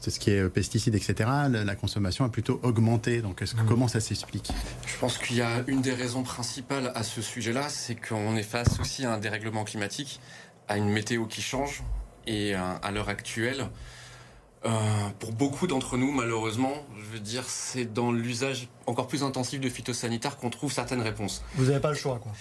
ce 0.02 0.20
qui 0.20 0.32
est 0.32 0.50
pesticides, 0.50 0.96
etc., 0.96 1.30
la, 1.50 1.76
consommation 1.76 2.26
a 2.26 2.30
plutôt 2.30 2.60
augmenté. 2.64 3.22
Donc, 3.22 3.42
est-ce 3.42 3.56
que, 3.56 3.62
mmh. 3.62 3.68
comment 3.68 3.88
ça 3.88 4.00
s'explique? 4.00 4.52
Je 4.86 4.98
pense 4.98 5.18
qu'il 5.18 5.38
y 5.38 5.42
a 5.42 5.64
une 5.68 5.82
des 5.82 5.94
raisons 5.94 6.24
principales 6.24 6.92
à 6.96 7.04
ce 7.04 7.22
sujet-là, 7.22 7.70
c'est 7.70 7.96
qu'on 7.96 8.36
est 8.36 8.44
face 8.44 8.80
aussi 8.80 9.06
à 9.06 9.14
un 9.14 9.18
dérèglement 9.18 9.64
climatique, 9.64 10.20
à 10.68 10.78
une 10.78 10.90
météo 10.90 11.26
qui 11.26 11.42
change. 11.42 11.84
Et 12.28 12.56
à 12.56 12.90
l'heure 12.92 13.10
actuelle, 13.10 13.70
euh, 14.66 14.70
pour 15.20 15.32
beaucoup 15.32 15.68
d'entre 15.68 15.96
nous, 15.96 16.12
malheureusement, 16.12 16.74
je 16.98 17.14
veux 17.14 17.20
dire, 17.20 17.44
c'est 17.46 17.86
dans 17.86 18.12
l'usage 18.12 18.68
encore 18.88 19.08
plus 19.08 19.22
intensif 19.22 19.60
de 19.60 19.70
phytosanitaires 19.70 20.38
qu'on 20.38 20.50
trouve 20.50 20.72
certaines 20.72 21.02
réponses. 21.02 21.44
Vous 21.54 21.66
n'avez 21.66 21.80
pas 21.80 21.92
le 21.92 21.96
choix, 21.96 22.18
quoi. 22.18 22.32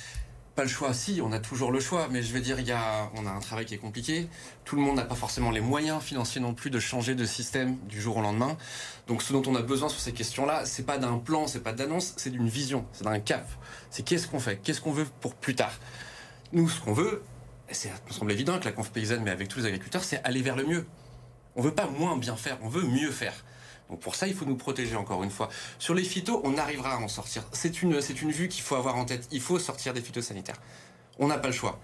Pas 0.55 0.63
le 0.63 0.69
choix, 0.69 0.95
si, 0.95 1.21
on 1.21 1.33
a 1.33 1.41
toujours 1.41 1.73
le 1.73 1.81
choix, 1.81 2.07
mais 2.13 2.23
je 2.23 2.33
veux 2.33 2.41
dire, 2.41 2.61
il 2.61 2.67
y 2.67 2.71
a, 2.71 3.11
on 3.17 3.27
a 3.27 3.31
un 3.31 3.41
travail 3.41 3.67
qui 3.67 3.75
est 3.75 3.79
compliqué. 3.79 4.29
Tout 4.65 4.77
le 4.77 4.83
monde 4.83 4.97
n'a 4.97 5.05
pas 5.05 5.17
forcément 5.17 5.51
les 5.51 5.61
moyens 5.61 6.01
financiers 6.01 6.41
non 6.41 6.55
plus 6.55 6.71
de 6.71 6.79
changer 6.79 7.17
de 7.17 7.25
système 7.25 7.77
du 7.89 8.01
jour 8.01 8.19
au 8.19 8.23
lendemain. 8.23 8.57
Donc, 9.09 9.23
ce 9.23 9.33
dont 9.33 9.43
on 9.47 9.57
a 9.57 9.63
besoin 9.63 9.89
sur 9.89 9.99
ces 9.99 10.13
questions-là, 10.13 10.65
c'est 10.65 10.87
pas 10.87 10.97
d'un 10.97 11.19
plan, 11.19 11.49
c'est 11.49 11.63
pas 11.65 11.73
d'annonce, 11.73 12.15
c'est 12.19 12.31
d'une 12.31 12.49
vision, 12.49 12.87
c'est 12.93 13.03
d'un 13.03 13.19
cap. 13.19 13.49
C'est 13.91 14.05
qu'est-ce 14.05 14.29
qu'on 14.29 14.39
fait, 14.39 14.59
qu'est-ce 14.63 14.81
qu'on 14.81 14.93
veut 14.93 15.07
pour 15.21 15.35
plus 15.35 15.57
tard? 15.57 15.73
Nous, 16.53 16.69
ce 16.69 16.81
qu'on 16.81 16.93
veut, 16.93 17.25
c'est, 17.69 17.89
ça 17.89 17.95
me 18.07 18.13
semble 18.13 18.31
évident 18.31 18.53
avec 18.53 18.65
la 18.65 18.73
conf 18.73 18.93
paysanne, 18.93 19.25
mais 19.25 19.33
avec 19.33 19.49
tous 19.49 19.59
les 19.59 19.67
agriculteurs, 19.67 20.05
c'est 20.05 20.23
aller 20.23 20.41
vers 20.41 20.55
le 20.55 20.65
mieux. 20.67 20.87
On 21.57 21.63
veut 21.63 21.75
pas 21.75 21.89
moins 21.89 22.17
bien 22.17 22.37
faire, 22.37 22.59
on 22.63 22.69
veut 22.69 22.87
mieux 22.87 23.11
faire. 23.11 23.35
Donc 23.91 24.01
pour 24.01 24.15
ça, 24.15 24.27
il 24.27 24.35
faut 24.35 24.45
nous 24.45 24.57
protéger 24.57 24.97
encore 24.97 25.23
une 25.23 25.31
fois. 25.31 25.49
Sur 25.79 25.95
les 25.95 26.05
phytos, 26.05 26.41
on 26.45 26.57
arrivera 26.57 26.95
à 26.95 26.99
en 26.99 27.09
sortir. 27.09 27.45
C'est 27.53 27.83
une, 27.83 28.01
c'est 28.01 28.23
une 28.23 28.31
vue 28.31 28.49
qu'il 28.49 28.63
faut 28.63 28.77
avoir 28.77 28.97
en 28.97 29.05
tête. 29.05 29.29
Il 29.31 29.41
faut 29.41 29.59
sortir 29.59 29.93
des 29.93 30.01
phytosanitaires. 30.01 30.61
On 31.19 31.29
n'a 31.29 31.39
pas 31.39 31.49
le 31.49 31.55
choix. 31.55 31.79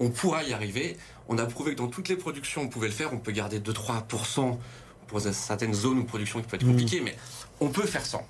On 0.00 0.10
pourra 0.10 0.42
y 0.42 0.52
arriver. 0.52 0.96
On 1.28 1.38
a 1.38 1.46
prouvé 1.46 1.72
que 1.72 1.78
dans 1.78 1.88
toutes 1.88 2.08
les 2.08 2.16
productions, 2.16 2.62
on 2.62 2.68
pouvait 2.68 2.88
le 2.88 2.94
faire. 2.94 3.12
On 3.12 3.18
peut 3.18 3.32
garder 3.32 3.60
2-3% 3.60 4.58
pour 5.06 5.20
certaines 5.20 5.74
zones 5.74 5.98
ou 5.98 6.04
productions 6.04 6.40
qui 6.40 6.46
peuvent 6.46 6.60
être 6.60 6.66
mmh. 6.66 6.70
compliquées, 6.70 7.00
mais 7.00 7.16
on 7.60 7.68
peut 7.68 7.86
faire 7.86 8.06
sans. 8.06 8.26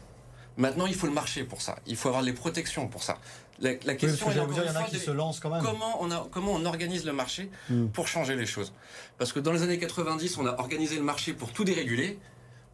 Maintenant, 0.56 0.86
il 0.86 0.94
faut 0.94 1.06
le 1.06 1.12
marché 1.12 1.44
pour 1.44 1.62
ça. 1.62 1.76
Il 1.86 1.96
faut 1.96 2.08
avoir 2.08 2.22
les 2.22 2.32
protections 2.32 2.88
pour 2.88 3.02
ça. 3.02 3.18
La, 3.60 3.74
question 3.94 4.28
est, 4.28 4.34
il 4.34 4.36
y 4.36 4.68
en 4.68 4.74
a 4.74 4.82
qui 4.82 4.98
se 4.98 5.12
lancent 5.12 5.38
quand 5.38 5.48
même. 5.48 5.62
Comment 5.62 6.02
on, 6.02 6.10
a, 6.10 6.26
comment 6.32 6.52
on 6.52 6.64
organise 6.64 7.04
le 7.04 7.12
marché 7.12 7.48
hmm. 7.70 7.86
pour 7.88 8.08
changer 8.08 8.34
les 8.34 8.46
choses? 8.46 8.72
Parce 9.18 9.32
que 9.32 9.38
dans 9.38 9.52
les 9.52 9.62
années 9.62 9.78
90, 9.78 10.36
on 10.38 10.46
a 10.46 10.58
organisé 10.58 10.96
le 10.96 11.02
marché 11.02 11.32
pour 11.32 11.52
tout 11.52 11.62
déréguler, 11.62 12.18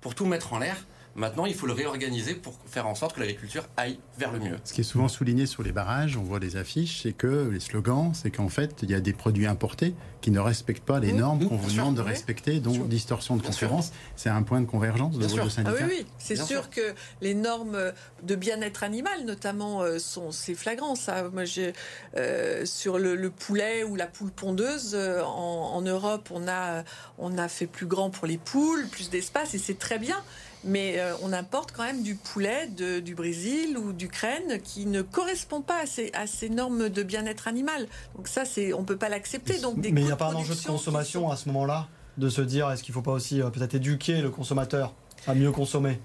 pour 0.00 0.14
tout 0.14 0.26
mettre 0.26 0.52
en 0.52 0.58
l'air. 0.58 0.84
Maintenant, 1.18 1.46
il 1.46 1.54
faut 1.54 1.66
le 1.66 1.72
réorganiser 1.72 2.34
pour 2.34 2.54
faire 2.66 2.86
en 2.86 2.94
sorte 2.94 3.16
que 3.16 3.20
l'agriculture 3.20 3.64
aille 3.76 3.98
vers 4.18 4.30
le 4.30 4.38
mieux. 4.38 4.56
Ce 4.62 4.72
qui 4.72 4.82
est 4.82 4.84
souvent 4.84 5.08
souligné 5.08 5.46
sur 5.46 5.64
les 5.64 5.72
barrages, 5.72 6.16
on 6.16 6.22
voit 6.22 6.38
les 6.38 6.56
affiches, 6.56 7.02
c'est 7.02 7.12
que 7.12 7.48
les 7.48 7.58
slogans, 7.58 8.12
c'est 8.14 8.30
qu'en 8.30 8.48
fait, 8.48 8.76
il 8.82 8.90
y 8.90 8.94
a 8.94 9.00
des 9.00 9.12
produits 9.12 9.46
importés 9.46 9.94
qui 10.20 10.30
ne 10.30 10.38
respectent 10.38 10.84
pas 10.84 11.00
les 11.00 11.12
mmh, 11.12 11.16
normes 11.16 11.42
mmh, 11.42 11.48
qu'on 11.48 11.56
vous 11.56 11.70
demande 11.72 11.96
de 11.96 12.02
respecter, 12.02 12.60
donc 12.60 12.88
distorsion 12.88 13.36
de 13.36 13.42
concurrence. 13.42 13.92
C'est 14.14 14.28
un 14.28 14.42
point 14.42 14.60
de 14.60 14.66
convergence 14.66 15.18
de 15.18 15.26
vos 15.26 15.48
syndicats. 15.48 15.76
Ah 15.80 15.86
oui, 15.88 15.96
oui. 15.98 16.06
c'est 16.18 16.36
sûr, 16.36 16.70
que 16.70 16.94
les 17.20 17.34
normes 17.34 17.92
de 18.22 18.34
bien-être 18.36 18.84
animal, 18.84 19.24
notamment, 19.24 19.82
euh, 19.82 19.98
sont 19.98 20.30
c'est 20.30 20.54
flagrant. 20.54 20.94
Ça, 20.94 21.24
moi, 21.30 21.44
j'ai 21.44 21.72
euh, 22.16 22.64
sur 22.64 22.98
le, 22.98 23.30
poulet 23.30 23.82
ou 23.82 23.96
la 23.96 24.06
poule 24.06 24.30
pondeuse 24.30 24.92
euh, 24.94 25.22
en, 25.22 25.74
en, 25.74 25.82
Europe, 25.82 26.30
on 26.32 26.46
a 26.46 26.84
on 27.18 27.36
a 27.38 27.48
fait 27.48 27.66
plus 27.66 27.86
grand 27.86 28.10
pour 28.10 28.26
les 28.26 28.38
poules, 28.38 28.86
plus 28.86 29.10
d'espace, 29.10 29.54
et 29.54 29.58
c'est 29.58 29.78
très 29.78 29.98
bien 29.98 30.16
mais 30.64 30.98
euh, 30.98 31.14
on 31.22 31.32
importe 31.32 31.72
quand 31.72 31.84
même 31.84 32.02
du 32.02 32.14
poulet 32.14 32.68
du 32.68 33.14
Brésil 33.14 33.76
ou 33.78 33.92
d'Ukraine 33.92 34.60
qui 34.62 34.86
ne 34.86 35.02
correspond 35.02 35.60
pas 35.60 35.82
à 36.14 36.26
ces, 36.26 36.48
normes 36.48 36.88
de 36.88 37.02
bien-être 37.02 37.48
animal. 37.48 37.86
Donc 38.16 38.28
ça, 38.28 38.44
c'est, 38.44 38.72
on 38.72 38.84
peut 38.84 38.96
pas 38.96 39.08
l'accepter. 39.08 39.60
Donc 39.60 39.76
mais 39.78 39.88
il 39.88 39.94
n'y 39.94 40.10
a 40.10 40.16
pas 40.16 40.30
un 40.30 40.34
enjeu 40.34 40.54
de 40.54 40.60
consommation 40.60 41.30
à 41.30 41.36
ce 41.36 41.48
moment-là 41.48 41.88
de 42.16 42.28
se 42.28 42.40
dire 42.40 42.70
est-ce 42.70 42.82
qu'il 42.82 42.92
ne 42.92 42.94
faut 42.94 43.02
pas 43.02 43.12
aussi 43.12 43.40
euh, 43.40 43.50
peut-être 43.50 43.74
éduquer 43.74 44.20
le 44.20 44.30
consommateur 44.30 44.94
à 45.26 45.34
mieux 45.34 45.52
consommer? 45.52 46.00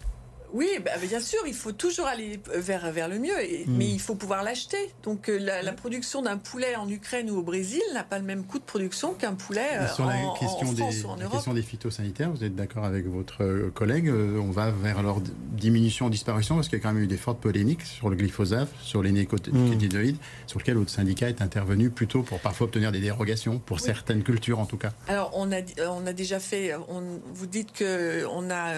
Oui, 0.54 0.70
bah, 0.86 0.92
bien 1.02 1.20
sûr, 1.20 1.39
il 1.48 1.54
faut 1.56 1.72
toujours 1.72 2.06
aller 2.06 2.39
vers, 2.54 2.92
vers 2.92 3.08
le 3.10 3.18
mieux, 3.18 3.42
et, 3.42 3.66
hmm. 3.66 3.76
mais 3.76 3.88
il 3.88 4.00
faut 4.00 4.13
pouvoir 4.13 4.44
l'acheter. 4.44 4.78
Donc 5.02 5.28
euh, 5.28 5.39
la, 5.39 5.74
production 5.74 6.22
d'un 6.22 6.38
poulet 6.38 6.76
en 6.76 6.88
Ukraine 6.88 7.32
ou 7.32 7.39
au 7.39 7.42
Brésil 7.42 7.82
n'a 7.94 8.04
pas 8.04 8.20
le 8.20 8.26
même 8.26 8.44
coût 8.44 8.60
de 8.60 8.63
production 8.63 9.13
qu'un 9.16 9.34
poulet 9.34 9.68
euh, 9.74 9.88
en, 10.04 10.06
la 10.06 10.39
question 10.39 10.72
des, 10.72 11.04
ou 11.04 11.08
en 11.08 11.16
Europe. 11.16 11.20
La 11.20 11.30
question 11.30 11.54
des 11.56 11.63
phytosanitaires, 11.63 12.30
vous 12.30 12.44
êtes 12.44 12.56
d'accord 12.56 12.86
avec 12.86 13.08
votre 13.08 13.44
euh, 13.44 13.72
collègue 13.72 14.10
On 14.12 14.52
va 14.52 14.70
vers 14.70 15.02
leur 15.02 15.22
diminution, 15.22 16.10
disparition, 16.10 16.56
parce 16.56 16.70
qu'il 16.70 16.78
y 16.78 16.82
a 16.82 16.84
quand 16.84 16.94
même 16.94 17.04
eu 17.04 17.08
des 17.08 17.18
fortes 17.18 17.39
polémiques 17.39 17.82
sur 17.82 18.10
le 18.10 18.16
glyphosate, 18.16 18.70
sur 18.82 19.02
les 19.02 19.12
nécotinoïdes, 19.12 20.18
hmm. 20.18 20.48
sur 20.48 20.60
lequel 20.60 20.78
votre 20.78 20.92
syndicat 20.92 21.30
est 21.30 21.42
intervenu 21.42 21.89
plutôt 21.89 22.22
pour 22.22 22.39
parfois 22.39 22.66
obtenir 22.66 22.92
des 22.92 23.02
dérogations, 23.02 23.58
pour 23.58 23.80
certaines 23.80 24.22
cultures 24.22 24.60
en 24.60 24.68
tout 24.68 24.78
cas. 24.78 24.92
Alors 25.08 25.32
on 25.34 25.52
a, 25.52 25.62
on 25.89 26.06
a 26.06 26.13
déjà 26.13 26.39
fait, 26.39 26.76
on, 26.76 27.02
vous 27.34 27.48
dites 27.48 27.72
que 27.72 28.26
on 28.28 28.52
a 28.52 28.74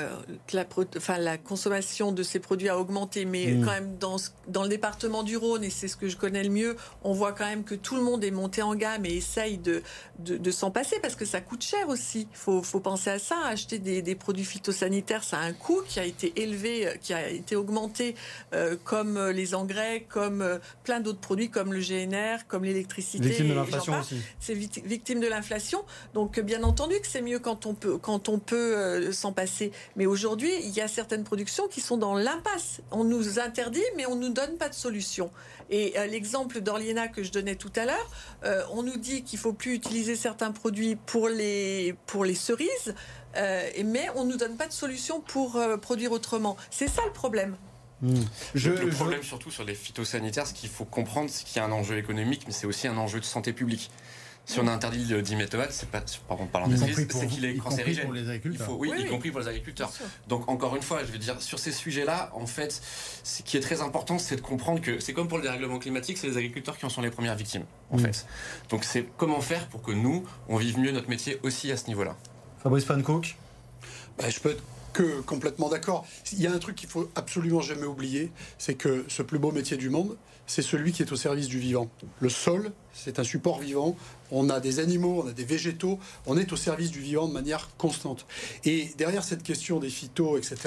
que 0.47 0.55
la, 0.55 0.65
enfin, 0.97 1.17
la 1.17 1.37
consommation 1.37 1.64
consommation 1.65 2.11
de 2.11 2.21
ces 2.21 2.39
produits 2.39 2.69
a 2.69 2.77
augmenté, 2.77 3.25
mais 3.25 3.47
mm. 3.47 3.65
quand 3.65 3.71
même 3.71 3.97
dans, 3.97 4.17
dans 4.47 4.61
le 4.61 4.69
département 4.69 5.23
du 5.23 5.35
Rhône, 5.35 5.63
et 5.63 5.71
c'est 5.71 5.87
ce 5.87 5.97
que 5.97 6.07
je 6.07 6.15
connais 6.15 6.43
le 6.43 6.51
mieux, 6.51 6.75
on 7.03 7.11
voit 7.11 7.31
quand 7.31 7.45
même 7.45 7.63
que 7.63 7.73
tout 7.73 7.95
le 7.95 8.03
monde 8.03 8.23
est 8.23 8.31
monté 8.31 8.61
en 8.61 8.75
gamme 8.75 9.03
et 9.05 9.15
essaye 9.15 9.57
de, 9.57 9.81
de, 10.19 10.51
s'en 10.51 10.69
passer 10.69 10.97
parce 11.01 11.15
que 11.15 11.25
ça 11.25 11.41
coûte 11.41 11.63
cher 11.63 11.89
aussi. 11.89 12.27
Il 12.31 12.37
faut, 12.37 12.61
faut, 12.61 12.79
penser 12.79 13.09
à 13.09 13.17
ça. 13.17 13.35
Acheter 13.45 13.79
des, 13.79 14.03
des, 14.03 14.13
produits 14.13 14.45
phytosanitaires, 14.45 15.23
ça 15.23 15.39
a 15.39 15.41
un 15.41 15.53
coût 15.53 15.81
qui 15.87 15.99
a 15.99 16.05
été 16.05 16.39
élevé, 16.39 16.99
qui 17.01 17.13
a 17.13 17.29
été 17.29 17.55
augmenté, 17.55 18.15
euh, 18.53 18.75
comme 18.83 19.19
les 19.29 19.55
engrais, 19.55 20.05
comme 20.07 20.43
euh, 20.43 20.59
plein 20.83 20.99
d'autres 20.99 21.19
produits, 21.19 21.49
comme 21.49 21.73
le 21.73 21.79
GNR, 21.79 22.45
comme 22.47 22.63
l'électricité. 22.63 23.29
Victime 23.29 23.49
de 23.49 23.53
l'inflation 23.53 23.99
aussi. 23.99 24.17
C'est 24.39 24.53
victime 24.53 25.19
de 25.19 25.27
l'inflation. 25.27 25.83
Donc, 26.13 26.39
bien 26.39 26.61
entendu 26.63 26.99
que 26.99 27.07
c'est 27.07 27.21
mieux 27.21 27.39
quand 27.39 27.65
on 27.65 27.73
peut, 27.73 27.97
quand 27.97 28.29
on 28.29 28.37
peut 28.37 28.77
euh, 28.77 29.11
s'en 29.11 29.33
passer. 29.33 29.71
Mais 29.95 30.05
aujourd'hui, 30.05 30.51
il 30.63 30.71
y 30.71 30.81
a 30.81 30.87
certaines 30.87 31.23
productions 31.23 31.54
qui 31.69 31.81
sont 31.81 31.97
dans 31.97 32.15
l'impasse. 32.15 32.81
On 32.91 33.03
nous 33.03 33.39
interdit, 33.39 33.83
mais 33.95 34.05
on 34.05 34.15
ne 34.15 34.27
nous 34.27 34.33
donne 34.33 34.57
pas 34.57 34.69
de 34.69 34.73
solution. 34.73 35.31
Et 35.69 35.97
euh, 35.97 36.05
l'exemple 36.05 36.61
d'Orliena 36.61 37.07
que 37.07 37.23
je 37.23 37.31
donnais 37.31 37.55
tout 37.55 37.71
à 37.75 37.85
l'heure, 37.85 38.09
euh, 38.43 38.63
on 38.71 38.83
nous 38.83 38.97
dit 38.97 39.23
qu'il 39.23 39.39
faut 39.39 39.53
plus 39.53 39.73
utiliser 39.73 40.15
certains 40.15 40.51
produits 40.51 40.95
pour 40.95 41.27
les, 41.27 41.95
pour 42.05 42.25
les 42.25 42.35
cerises, 42.35 42.93
euh, 43.35 43.69
mais 43.85 44.07
on 44.15 44.25
ne 44.25 44.31
nous 44.31 44.37
donne 44.37 44.57
pas 44.57 44.67
de 44.67 44.73
solution 44.73 45.21
pour 45.21 45.59
produire 45.81 46.11
autrement. 46.11 46.57
C'est 46.69 46.87
ça 46.87 47.01
le 47.05 47.13
problème. 47.13 47.55
Hmm. 48.01 48.23
le 48.53 48.89
problème 48.89 49.23
surtout 49.23 49.51
sur 49.51 49.63
les 49.63 49.73
phytosanitaires, 49.73 50.45
ce 50.45 50.53
qu'il 50.53 50.69
faut 50.69 50.83
comprendre, 50.83 51.29
c'est 51.29 51.45
qu'il 51.45 51.57
y 51.57 51.59
a 51.59 51.65
un 51.65 51.71
enjeu 51.71 51.97
économique, 51.97 52.43
mais 52.45 52.51
c'est 52.51 52.67
aussi 52.67 52.87
un 52.89 52.97
enjeu 52.97 53.21
de 53.21 53.25
santé 53.25 53.53
publique. 53.53 53.89
Si 54.45 54.59
on 54.59 54.67
interdit 54.67 55.05
le 55.05 55.21
diméthoate, 55.23 55.71
c'est 55.71 55.89
pas, 55.89 56.03
pardon, 56.27 56.45
parlant 56.45 56.67
des 56.67 56.77
c'est 56.77 57.27
qu'il 57.27 57.45
est 57.45 57.55
cancérigène. 57.57 58.13
les 58.13 58.29
agriculteurs. 58.29 58.79
oui, 58.79 58.91
y 58.97 59.05
compris 59.05 59.31
pour 59.31 59.39
les 59.39 59.47
agriculteurs. 59.47 59.91
Donc, 60.27 60.47
encore 60.47 60.75
une 60.75 60.83
fois, 60.83 60.99
je 61.03 61.11
veux 61.11 61.17
dire, 61.17 61.41
sur 61.41 61.57
ces 61.57 61.71
sujets-là, 61.71 62.31
en 62.33 62.45
fait, 62.45 62.81
ce 63.23 63.41
qui 63.41 63.57
est 63.57 63.61
très 63.61 63.81
important, 63.81 64.19
c'est 64.19 64.35
de 64.35 64.41
comprendre 64.41 64.81
que 64.81 64.99
c'est 64.99 65.13
comme 65.13 65.27
pour 65.27 65.39
le 65.39 65.43
dérèglement 65.43 65.79
climatique, 65.79 66.17
c'est 66.17 66.27
les 66.27 66.37
agriculteurs 66.37 66.77
qui 66.77 66.85
en 66.85 66.89
sont 66.89 67.01
les 67.01 67.09
premières 67.09 67.35
victimes, 67.35 67.65
en 67.89 67.97
mm. 67.97 68.01
fait. 68.01 68.25
Donc, 68.69 68.83
c'est 68.83 69.05
comment 69.17 69.41
faire 69.41 69.67
pour 69.67 69.81
que 69.81 69.91
nous, 69.91 70.23
on 70.47 70.57
vive 70.57 70.79
mieux 70.79 70.91
notre 70.91 71.09
métier 71.09 71.39
aussi 71.41 71.71
à 71.71 71.77
ce 71.77 71.87
niveau-là. 71.87 72.15
Fabrice 72.61 72.85
Pancook 72.85 73.35
bah, 74.17 74.29
Je 74.29 74.39
peux 74.39 74.51
être 74.51 74.63
que 74.93 75.21
complètement 75.21 75.69
d'accord. 75.69 76.05
Il 76.31 76.41
y 76.41 76.47
a 76.47 76.51
un 76.51 76.57
truc 76.57 76.75
qu'il 76.75 76.87
faut 76.87 77.11
absolument 77.15 77.61
jamais 77.61 77.85
oublier, 77.85 78.31
c'est 78.57 78.75
que 78.75 79.05
ce 79.09 79.21
plus 79.21 79.39
beau 79.39 79.51
métier 79.51 79.75
du 79.75 79.89
monde, 79.89 80.15
c'est 80.47 80.61
celui 80.61 80.91
qui 80.91 81.01
est 81.01 81.11
au 81.11 81.15
service 81.15 81.47
du 81.47 81.59
vivant. 81.59 81.89
Le 82.19 82.29
sol, 82.29 82.71
c'est 82.93 83.19
un 83.19 83.23
support 83.23 83.59
vivant. 83.59 83.95
On 84.31 84.49
a 84.49 84.59
des 84.59 84.79
animaux, 84.79 85.23
on 85.23 85.27
a 85.27 85.33
des 85.33 85.43
végétaux, 85.43 85.99
on 86.25 86.37
est 86.37 86.51
au 86.51 86.55
service 86.55 86.91
du 86.91 86.99
vivant 86.99 87.27
de 87.27 87.33
manière 87.33 87.69
constante. 87.77 88.25
Et 88.63 88.89
derrière 88.97 89.23
cette 89.23 89.43
question 89.43 89.79
des 89.79 89.89
phytos, 89.89 90.37
etc., 90.37 90.57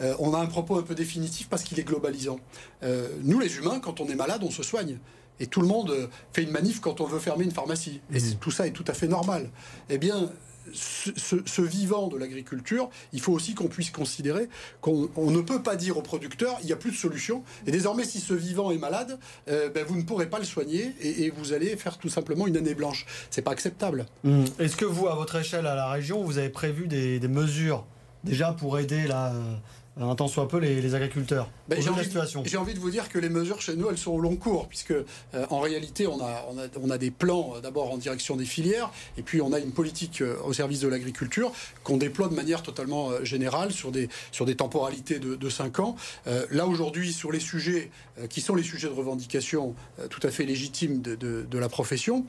euh, 0.00 0.14
on 0.18 0.34
a 0.34 0.38
un 0.38 0.46
propos 0.46 0.78
un 0.78 0.82
peu 0.82 0.94
définitif 0.94 1.48
parce 1.48 1.62
qu'il 1.62 1.78
est 1.80 1.84
globalisant. 1.84 2.38
Euh, 2.82 3.08
nous, 3.22 3.40
les 3.40 3.56
humains, 3.56 3.80
quand 3.80 4.00
on 4.00 4.08
est 4.08 4.14
malade, 4.14 4.42
on 4.44 4.50
se 4.50 4.62
soigne. 4.62 4.98
Et 5.40 5.46
tout 5.46 5.60
le 5.60 5.66
monde 5.66 6.08
fait 6.32 6.42
une 6.42 6.52
manif 6.52 6.80
quand 6.80 7.00
on 7.00 7.06
veut 7.06 7.18
fermer 7.18 7.44
une 7.44 7.50
pharmacie. 7.50 8.00
Et 8.12 8.20
mmh. 8.20 8.34
tout 8.40 8.52
ça 8.52 8.66
est 8.66 8.70
tout 8.70 8.84
à 8.86 8.94
fait 8.94 9.08
normal. 9.08 9.50
Eh 9.90 9.98
bien, 9.98 10.30
ce, 10.72 11.62
vivant 11.62 12.08
de 12.08 12.16
l'agriculture, 12.16 12.88
il 13.12 13.20
faut 13.20 13.32
aussi 13.32 13.54
qu'on 13.54 13.68
puisse 13.68 13.90
considérer 13.90 14.48
qu'on 14.80 15.08
ne 15.30 15.40
peut 15.40 15.62
pas 15.62 15.76
dire 15.76 15.96
aux 15.96 16.02
producteurs 16.02 16.58
il 16.62 16.66
n'y 16.66 16.72
a 16.72 16.76
plus 16.76 16.90
de 16.90 16.96
solution. 16.96 17.42
Et 17.66 17.70
désormais, 17.70 18.04
si 18.04 18.20
ce 18.20 18.34
vivant 18.34 18.70
est 18.70 18.78
malade, 18.78 19.18
euh, 19.48 19.68
ben, 19.68 19.84
vous 19.84 19.96
ne 19.96 20.02
pourrez 20.02 20.26
pas 20.26 20.38
le 20.38 20.44
soigner 20.44 20.94
et, 21.00 21.30
vous 21.30 21.52
allez 21.52 21.76
faire 21.76 21.98
tout 21.98 22.08
simplement 22.08 22.46
une 22.46 22.56
année 22.56 22.74
blanche. 22.74 23.06
C'est 23.30 23.42
pas 23.42 23.50
acceptable. 23.50 24.06
Mmh. 24.22 24.44
Est-ce 24.58 24.76
que 24.76 24.84
vous, 24.84 25.08
à 25.08 25.14
votre 25.14 25.36
échelle, 25.36 25.66
à 25.66 25.74
la 25.74 25.88
région, 25.88 26.22
vous 26.22 26.38
avez 26.38 26.48
prévu 26.48 26.86
des, 26.86 27.18
des 27.18 27.28
mesures 27.28 27.84
déjà 28.22 28.52
pour 28.52 28.78
aider 28.78 29.06
la 29.06 29.32
un 30.00 30.14
tant 30.16 30.26
soit 30.26 30.48
peu 30.48 30.58
les, 30.58 30.94
agriculteurs. 30.94 31.48
Ben, 31.68 31.80
j'ai, 31.80 31.88
envie, 31.88 32.74
de 32.74 32.78
vous 32.80 32.90
dire 32.90 33.08
que 33.08 33.18
les 33.18 33.28
mesures 33.28 33.60
chez 33.60 33.76
nous, 33.76 33.88
elles 33.90 33.98
sont 33.98 34.10
au 34.10 34.20
long 34.20 34.36
cours, 34.36 34.66
puisque 34.66 34.90
euh, 34.90 35.04
en 35.50 35.60
réalité, 35.60 36.06
on 36.06 36.20
a, 36.20 36.44
on, 36.80 36.90
a, 36.90 36.98
des 36.98 37.10
plans 37.12 37.54
euh, 37.54 37.60
d'abord 37.60 37.92
en 37.92 37.96
direction 37.96 38.36
des 38.36 38.44
filières, 38.44 38.90
et 39.16 39.22
puis 39.22 39.40
on 39.40 39.52
a 39.52 39.60
une 39.60 39.70
politique 39.70 40.20
euh, 40.20 40.36
au 40.44 40.52
service 40.52 40.80
de 40.80 40.88
l'agriculture 40.88 41.52
qu'on 41.84 41.96
déploie 41.96 42.28
de 42.28 42.34
manière 42.34 42.62
totalement 42.62 43.10
générale 43.22 43.70
sur 43.72 43.92
des, 43.92 44.08
sur 44.32 44.46
des 44.46 44.56
temporalités 44.56 45.18
de, 45.20 45.36
de 45.36 45.48
5 45.48 45.78
ans. 45.80 45.96
là, 46.50 46.66
aujourd'hui, 46.66 47.12
sur 47.12 47.30
les 47.30 47.40
sujets 47.40 47.90
qui 48.28 48.40
sont 48.40 48.54
les 48.54 48.62
sujets 48.62 48.88
de 48.88 48.92
revendication 48.92 49.74
tout 50.08 50.20
à 50.26 50.30
fait 50.30 50.44
légitimes 50.44 51.02
de, 51.02 51.14
de, 51.14 51.58
la 51.58 51.68
profession, 51.68 52.24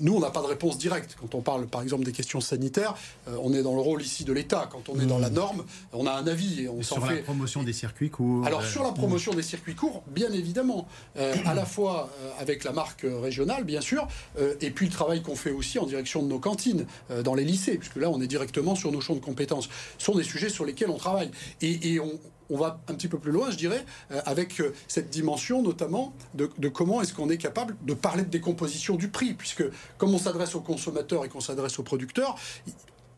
nous, 0.00 0.14
on 0.14 0.20
n'a 0.20 0.30
pas 0.30 0.42
de 0.42 0.46
réponse 0.46 0.78
directe. 0.78 1.16
Quand 1.20 1.34
on 1.34 1.40
parle, 1.40 1.66
par 1.66 1.82
exemple, 1.82 2.04
des 2.04 2.12
questions 2.12 2.40
sanitaires, 2.40 2.94
on 3.26 3.54
est 3.54 3.62
dans 3.62 3.74
le 3.74 3.80
rôle 3.80 4.02
ici 4.02 4.24
de 4.24 4.32
l'État. 4.32 4.68
Quand 4.70 4.88
on 4.88 5.00
est 5.00 5.06
dans 5.06 5.18
la 5.18 5.30
mmh. 5.30 5.34
norme, 5.34 5.64
on 5.92 6.06
a 6.06 6.12
un 6.12 6.26
avis 6.26 6.59
sur 6.82 7.04
la 7.06 7.16
promotion 7.16 7.62
des 7.62 7.72
circuits 7.72 8.10
courts. 8.10 8.46
Alors 8.46 8.64
sur 8.64 8.82
la 8.82 8.92
promotion 8.92 9.32
des 9.32 9.42
circuits 9.42 9.74
courts, 9.74 10.02
bien 10.08 10.32
évidemment, 10.32 10.86
euh, 11.16 11.34
à 11.44 11.54
la 11.54 11.64
fois 11.64 12.10
euh, 12.20 12.30
avec 12.38 12.64
la 12.64 12.72
marque 12.72 13.04
régionale, 13.04 13.64
bien 13.64 13.80
sûr, 13.80 14.06
euh, 14.38 14.54
et 14.60 14.70
puis 14.70 14.86
le 14.86 14.92
travail 14.92 15.22
qu'on 15.22 15.36
fait 15.36 15.50
aussi 15.50 15.78
en 15.78 15.86
direction 15.86 16.22
de 16.22 16.28
nos 16.28 16.38
cantines 16.38 16.86
dans 17.24 17.34
les 17.34 17.44
lycées, 17.44 17.78
puisque 17.78 17.96
là 17.96 18.10
on 18.10 18.20
est 18.20 18.26
directement 18.26 18.74
sur 18.74 18.92
nos 18.92 19.00
champs 19.00 19.14
de 19.14 19.20
compétences. 19.20 19.68
Ce 19.98 20.04
sont 20.04 20.14
des 20.14 20.24
sujets 20.24 20.48
sur 20.48 20.64
lesquels 20.64 20.90
on 20.90 20.98
travaille 20.98 21.30
et, 21.60 22.00
on, 22.00 22.18
va 22.56 22.80
un 22.88 22.94
petit 22.94 23.06
peu 23.06 23.18
plus 23.18 23.30
loin, 23.30 23.50
je 23.50 23.56
dirais, 23.56 23.84
avec 24.26 24.60
cette 24.88 25.08
dimension 25.08 25.62
notamment 25.62 26.12
de, 26.34 26.50
de 26.58 26.68
comment 26.68 27.00
est-ce 27.00 27.14
qu'on 27.14 27.30
est 27.30 27.38
capable 27.38 27.76
de 27.86 27.94
parler 27.94 28.22
de 28.24 28.28
décomposition 28.28 28.96
du 28.96 29.08
prix, 29.08 29.34
puisque 29.34 29.64
comme 29.98 30.12
on 30.12 30.18
s'adresse 30.18 30.56
aux 30.56 30.60
consommateurs 30.60 31.24
et 31.24 31.28
qu'on 31.28 31.40
s'adresse 31.40 31.78
aux 31.78 31.84
producteurs, 31.84 32.36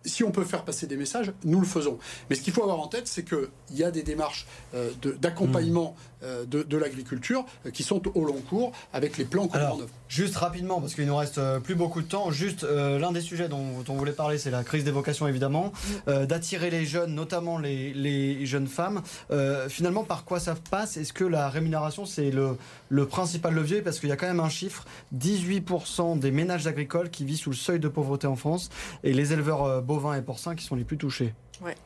si 0.05 0.25
on 0.25 0.31
peut 0.31 0.45
faire 0.45 0.65
passer 0.65 0.87
des 0.87 0.97
messages, 0.97 1.33
nous 1.45 1.61
le 1.61 1.67
faisons. 1.67 1.99
Mais 2.29 2.37
ce 2.37 2.43
qu'il 2.43 2.53
faut 2.53 2.63
avoir 2.63 2.81
en 2.81 2.89
tête, 2.89 3.07
c'est 3.07 3.25
qu'il 3.25 3.49
y 3.73 3.85
a 3.85 3.91
des 3.91 4.03
démarches 4.03 4.47
euh, 4.75 4.91
d'accompagnement 5.21 5.97
euh, 6.23 6.45
de, 6.45 6.77
l'agriculture 6.77 7.45
euh, 7.67 7.71
qui 7.71 7.83
sont 7.83 8.01
au 8.17 8.25
long 8.25 8.41
cours 8.49 8.73
avec 8.93 9.19
les 9.19 9.25
plans 9.25 9.49
qu'on 9.49 9.59
en 9.59 9.81
œuvre. 9.81 9.89
Juste 10.09 10.37
rapidement, 10.37 10.81
parce 10.81 10.95
qu'il 10.95 11.07
nous 11.07 11.17
reste 11.17 11.41
plus 11.61 11.75
beaucoup 11.75 12.03
de 12.03 12.07
temps, 12.07 12.31
juste 12.31 12.65
l'un 12.65 13.13
des 13.13 13.23
sujets 13.23 13.49
dont, 13.49 13.83
on 13.89 13.95
voulait 13.95 14.13
parler, 14.13 14.37
c'est 14.37 14.51
la 14.51 14.63
crise 14.63 14.85
des 14.85 14.91
vocations 14.91 15.27
évidemment, 15.27 15.73
d'attirer 16.07 16.69
les 16.69 16.85
jeunes, 16.85 17.15
notamment 17.15 17.57
les, 17.57 18.45
jeunes 18.45 18.67
femmes. 18.67 19.01
finalement, 19.69 20.05
par 20.05 20.27
quoi 20.27 20.39
ça 20.39 20.55
passe? 20.71 20.99
Est-ce 20.99 21.15
que 21.15 21.25
la 21.25 21.49
rémunération, 21.49 22.05
c'est 22.05 22.31
le, 22.31 22.59
le 22.93 23.07
principal 23.07 23.55
levier 23.55 23.81
Parce 23.81 23.99
qu'il 23.99 24.11
y 24.11 24.13
a 24.13 24.17
quand 24.17 24.27
même 24.27 24.41
un 24.41 24.51
chiffre, 24.51 24.85
18% 25.17 26.19
des 26.19 26.31
ménages 26.31 26.67
agricoles 26.67 27.09
qui 27.09 27.25
vivent 27.25 27.39
sous 27.39 27.51
le 27.51 27.57
seuil 27.57 27.81
de 27.81 27.89
pauvreté 27.89 28.27
en 28.27 28.37
France, 28.37 28.69
et 29.03 29.15
les 29.15 29.33
éleveurs 29.33 29.81
bovins 29.83 30.15
et 30.15 30.23
porcins 30.23 30.55
qui 30.55 30.65
sont 30.65 30.77
les 30.77 30.85
plus 30.85 30.99
touchés. 30.99 31.35
Ouais. 31.63 31.77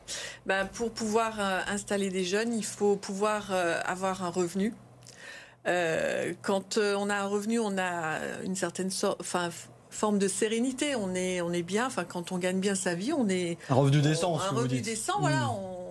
Ben, 0.45 0.65
pour 0.65 0.91
pouvoir 0.91 1.39
euh, 1.39 1.61
installer 1.67 2.09
des 2.09 2.23
jeunes, 2.23 2.53
il 2.53 2.65
faut 2.65 2.95
pouvoir 2.95 3.49
euh, 3.51 3.79
avoir 3.85 4.23
un 4.23 4.29
revenu. 4.29 4.73
Euh, 5.67 6.33
quand 6.41 6.77
on 6.77 7.09
a 7.09 7.15
un 7.15 7.25
revenu, 7.27 7.59
on 7.59 7.77
a 7.77 8.19
une 8.43 8.55
certaine 8.55 8.89
enfin, 9.19 9.49
forme 9.89 10.17
de 10.17 10.27
sérénité. 10.27 10.95
On 10.95 11.13
est, 11.13 11.41
on 11.41 11.51
est 11.51 11.63
bien. 11.63 11.85
Enfin, 11.85 12.05
quand 12.05 12.31
on 12.31 12.37
gagne 12.37 12.59
bien 12.59 12.75
sa 12.75 12.95
vie, 12.95 13.13
on 13.13 13.27
est 13.29 13.57
un 13.69 13.75
revenu 13.75 14.01
décent. 14.01 14.39
un 14.39 14.49
revenu 14.49 14.81
décent, 14.81 15.19
voilà. 15.19 15.45
Hmm. 15.45 15.55
On 15.59 15.86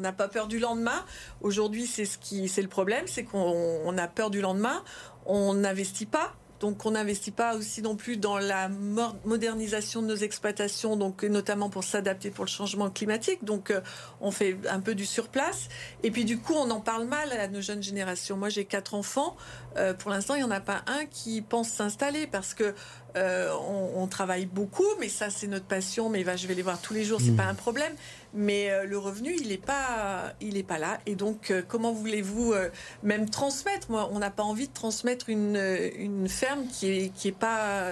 n'a 0.00 0.12
pas 0.12 0.28
peur 0.28 0.46
du 0.46 0.58
lendemain. 0.58 1.04
Aujourd'hui, 1.40 1.86
c'est 1.86 2.04
ce 2.04 2.18
qui, 2.18 2.48
c'est 2.48 2.62
le 2.62 2.68
problème, 2.68 3.06
c'est 3.06 3.24
qu'on 3.24 3.98
a 3.98 4.08
peur 4.08 4.30
du 4.30 4.40
lendemain. 4.40 4.82
On 5.26 5.54
n'investit 5.54 6.06
pas. 6.06 6.34
Donc 6.60 6.86
on 6.86 6.92
n'investit 6.92 7.32
pas 7.32 7.54
aussi 7.54 7.82
non 7.82 7.96
plus 7.96 8.16
dans 8.16 8.38
la 8.38 8.68
modernisation 8.68 10.00
de 10.00 10.06
nos 10.06 10.16
exploitations, 10.16 10.96
donc 10.96 11.22
notamment 11.22 11.68
pour 11.68 11.84
s'adapter 11.84 12.30
pour 12.30 12.44
le 12.44 12.50
changement 12.50 12.88
climatique. 12.90 13.44
Donc 13.44 13.70
euh, 13.70 13.80
on 14.20 14.30
fait 14.30 14.56
un 14.70 14.80
peu 14.80 14.94
du 14.94 15.04
surplace. 15.04 15.68
Et 16.02 16.10
puis 16.10 16.24
du 16.24 16.38
coup 16.38 16.54
on 16.54 16.70
en 16.70 16.80
parle 16.80 17.06
mal 17.06 17.30
à 17.32 17.48
nos 17.48 17.60
jeunes 17.60 17.82
générations. 17.82 18.36
Moi 18.36 18.48
j'ai 18.48 18.64
quatre 18.64 18.94
enfants. 18.94 19.36
Euh, 19.76 19.92
pour 19.92 20.10
l'instant 20.10 20.34
il 20.34 20.38
n'y 20.38 20.44
en 20.44 20.50
a 20.50 20.60
pas 20.60 20.82
un 20.86 21.04
qui 21.06 21.42
pense 21.42 21.68
s'installer 21.68 22.26
parce 22.26 22.54
que 22.54 22.74
euh, 23.16 23.50
on, 23.94 24.06
travaille 24.06 24.46
beaucoup, 24.46 24.84
mais 25.00 25.08
ça 25.08 25.30
c'est 25.30 25.46
notre 25.46 25.66
passion. 25.66 26.08
Mais 26.08 26.24
je 26.36 26.46
vais 26.46 26.54
les 26.54 26.62
voir 26.62 26.80
tous 26.80 26.94
les 26.94 27.04
jours, 27.04 27.20
c'est 27.20 27.32
mmh. 27.32 27.36
pas 27.36 27.46
un 27.46 27.54
problème 27.54 27.92
mais 28.36 28.70
euh, 28.70 28.84
le 28.84 28.98
revenu, 28.98 29.34
il 29.40 29.48
n'est 29.48 29.56
pas, 29.56 30.34
il 30.40 30.56
est 30.56 30.62
pas 30.62 30.78
là. 30.78 30.98
Et 31.06 31.14
donc, 31.14 31.50
euh, 31.50 31.62
comment 31.66 31.92
voulez-vous 31.92 32.52
euh, 32.52 32.68
même 33.02 33.30
transmettre? 33.30 33.90
Moi, 33.90 34.08
on 34.12 34.18
n'a 34.18 34.30
pas 34.30 34.42
envie 34.42 34.68
de 34.68 34.72
transmettre 34.72 35.30
une, 35.30 35.56
une 35.98 36.28
ferme 36.28 36.66
qui 36.66 36.90
est, 36.90 37.08
qui 37.08 37.28
est 37.28 37.32
pas. 37.32 37.86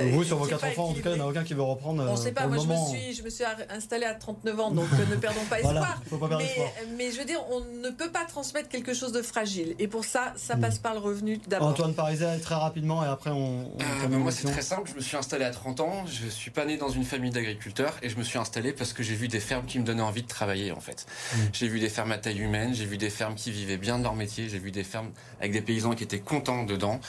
vous, 0.00 0.24
sur 0.24 0.38
vos 0.38 0.46
quatre 0.46 0.64
enfants, 0.64 0.90
en 0.90 0.94
tout 0.94 1.02
cas, 1.02 1.10
il 1.10 1.16
n'y 1.16 1.20
en 1.20 1.26
a 1.26 1.30
aucun 1.30 1.42
qui 1.42 1.54
veut 1.54 1.62
reprendre. 1.62 2.06
on 2.08 2.12
ne 2.12 2.16
sait 2.16 2.32
pas. 2.32 2.46
Moi, 2.46 2.58
je 2.58 2.68
me 2.68 2.76
suis, 2.88 3.12
je 3.12 3.22
me 3.22 3.28
suis 3.28 3.44
installée 3.68 4.06
à 4.06 4.14
39 4.14 4.60
ans, 4.60 4.70
donc 4.70 4.86
ne 5.10 5.16
perdons 5.16 5.44
pas 5.50 5.58
espoir. 5.58 6.00
mais, 6.38 6.72
mais, 6.96 7.10
je 7.10 7.18
veux 7.18 7.24
dire, 7.24 7.44
on 7.50 7.60
ne 7.60 7.90
peut 7.90 8.10
pas 8.10 8.24
transmettre 8.24 8.68
quelque 8.68 8.94
chose 8.94 9.12
de 9.12 9.22
fragile. 9.22 9.74
Et 9.80 9.88
pour 9.88 10.04
ça, 10.04 10.32
ça 10.36 10.56
hmm. 10.56 10.60
passe 10.60 10.78
par 10.78 10.94
le 10.94 11.00
revenu 11.00 11.40
d'abord. 11.48 11.68
Antoine 11.68 11.94
Parisien, 11.94 12.38
très 12.38 12.54
rapidement, 12.54 13.04
et 13.04 13.08
après 13.08 13.30
on. 13.30 13.68
Bah, 13.78 14.16
moi, 14.16 14.30
c'est 14.30 14.48
très 14.48 14.62
simple. 14.62 14.88
Je 14.90 14.94
me 14.94 15.00
suis 15.00 15.16
installé 15.16 15.44
à 15.44 15.50
30 15.50 15.80
ans. 15.80 16.04
Je 16.06 16.28
suis 16.28 16.50
pas 16.50 16.64
né 16.64 16.76
dans 16.76 16.88
une 16.88 17.04
famille 17.04 17.30
d'agriculteurs, 17.30 17.96
et 18.02 18.08
je 18.08 18.16
me 18.16 18.22
suis 18.22 18.38
installé 18.38 18.72
parce 18.72 18.92
que 18.92 19.02
j'ai 19.02 19.14
vu 19.14 19.26
des 19.26 19.39
fermes 19.40 19.66
qui 19.66 19.78
me 19.78 19.84
donnaient 19.84 20.02
envie 20.02 20.22
de 20.22 20.28
travailler 20.28 20.72
en 20.72 20.80
fait. 20.80 21.06
Mm. 21.34 21.38
J'ai 21.52 21.68
vu 21.68 21.80
des 21.80 21.88
fermes 21.88 22.12
à 22.12 22.18
taille 22.18 22.40
humaine, 22.40 22.74
j'ai 22.74 22.86
vu 22.86 22.96
des 22.96 23.10
fermes 23.10 23.34
qui 23.34 23.50
vivaient 23.50 23.76
bien 23.76 23.98
de 23.98 24.04
leur 24.04 24.14
métier, 24.14 24.48
j'ai 24.48 24.58
vu 24.58 24.70
des 24.70 24.84
fermes 24.84 25.10
avec 25.38 25.52
des 25.52 25.62
paysans 25.62 25.94
qui 25.94 26.04
étaient 26.04 26.20
contents 26.20 26.64
dedans 26.64 27.00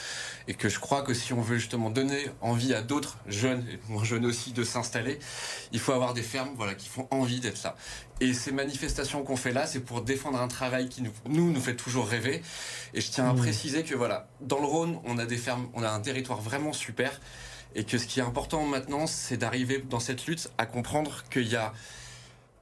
et 0.48 0.54
que 0.54 0.68
je 0.68 0.78
crois 0.78 1.02
que 1.02 1.14
si 1.14 1.32
on 1.32 1.40
veut 1.40 1.58
justement 1.58 1.90
donner 1.90 2.26
envie 2.40 2.74
à 2.74 2.82
d'autres 2.82 3.18
jeunes, 3.26 3.64
et 3.70 3.78
moins 3.88 4.04
jeunes 4.04 4.26
aussi, 4.26 4.52
de 4.52 4.64
s'installer, 4.64 5.18
il 5.72 5.78
faut 5.78 5.92
avoir 5.92 6.14
des 6.14 6.22
fermes 6.22 6.50
voilà, 6.56 6.74
qui 6.74 6.88
font 6.88 7.06
envie 7.10 7.40
d'être 7.40 7.62
là. 7.62 7.76
Et 8.20 8.34
ces 8.34 8.52
manifestations 8.52 9.24
qu'on 9.24 9.36
fait 9.36 9.52
là, 9.52 9.66
c'est 9.66 9.80
pour 9.80 10.02
défendre 10.02 10.40
un 10.40 10.48
travail 10.48 10.88
qui 10.88 11.02
nous, 11.02 11.10
nous, 11.28 11.52
nous 11.52 11.60
fait 11.60 11.74
toujours 11.74 12.06
rêver. 12.06 12.42
Et 12.94 13.00
je 13.00 13.10
tiens 13.10 13.28
à 13.28 13.32
mm. 13.32 13.36
préciser 13.36 13.82
que 13.82 13.94
voilà, 13.94 14.28
dans 14.40 14.58
le 14.58 14.66
Rhône, 14.66 15.00
on 15.04 15.18
a 15.18 15.26
des 15.26 15.36
fermes, 15.36 15.68
on 15.74 15.82
a 15.82 15.90
un 15.90 16.00
territoire 16.00 16.40
vraiment 16.40 16.72
super. 16.72 17.20
Et 17.74 17.84
que 17.84 17.98
ce 17.98 18.06
qui 18.06 18.20
est 18.20 18.22
important 18.22 18.64
maintenant, 18.64 19.06
c'est 19.06 19.38
d'arriver 19.38 19.82
dans 19.88 20.00
cette 20.00 20.26
lutte 20.26 20.50
à 20.58 20.66
comprendre 20.66 21.24
qu'il 21.30 21.48
y 21.48 21.56
a 21.56 21.72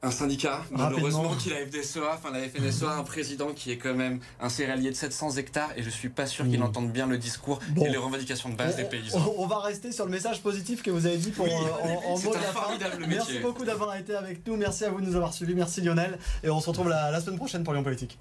un 0.02 0.10
syndicat, 0.10 0.62
malheureusement, 0.70 1.34
qui 1.34 1.50
la 1.50 1.56
FDSEA, 1.66 2.14
enfin 2.14 2.30
la 2.30 2.48
FNSEA, 2.48 2.90
un 2.90 3.02
président 3.02 3.52
qui 3.52 3.70
est 3.70 3.76
quand 3.76 3.94
même 3.94 4.20
un 4.40 4.48
céréalier 4.48 4.90
de 4.90 4.96
700 4.96 5.32
hectares 5.36 5.70
et 5.76 5.82
je 5.82 5.90
suis 5.90 6.08
pas 6.08 6.26
sûr 6.26 6.48
qu'il 6.48 6.58
hmm. 6.58 6.64
entende 6.64 6.90
bien 6.90 7.06
le 7.06 7.18
discours 7.18 7.60
et 7.76 7.88
les 7.88 7.96
revendications 7.96 8.48
de 8.48 8.56
base 8.56 8.76
des 8.76 8.84
paysans. 8.84 9.34
On, 9.36 9.46
va 9.46 9.58
rester 9.58 9.92
sur 9.92 10.06
le 10.06 10.10
message 10.10 10.42
positif 10.42 10.82
que 10.82 10.90
vous 10.90 11.06
avez 11.06 11.18
dit 11.18 11.30
pour 11.30 11.46
euh, 11.46 11.50
en, 11.50 12.18
mot 12.18 12.30
de 12.30 12.34
la 12.34 12.40
fin. 12.40 13.06
Merci 13.08 13.40
beaucoup 13.40 13.64
d'avoir 13.64 13.96
été 13.96 14.14
avec 14.14 14.46
nous, 14.46 14.56
merci 14.56 14.84
à 14.84 14.90
vous 14.90 15.00
de 15.00 15.06
nous 15.06 15.16
avoir 15.16 15.34
suivis, 15.34 15.54
merci 15.54 15.80
Lionel 15.82 16.18
et 16.42 16.50
on 16.50 16.60
se 16.60 16.68
retrouve 16.68 16.88
la, 16.88 17.10
la 17.10 17.20
semaine 17.20 17.36
prochaine 17.36 17.64
pour 17.64 17.74
Lyon 17.74 17.84
Politique. 17.84 18.18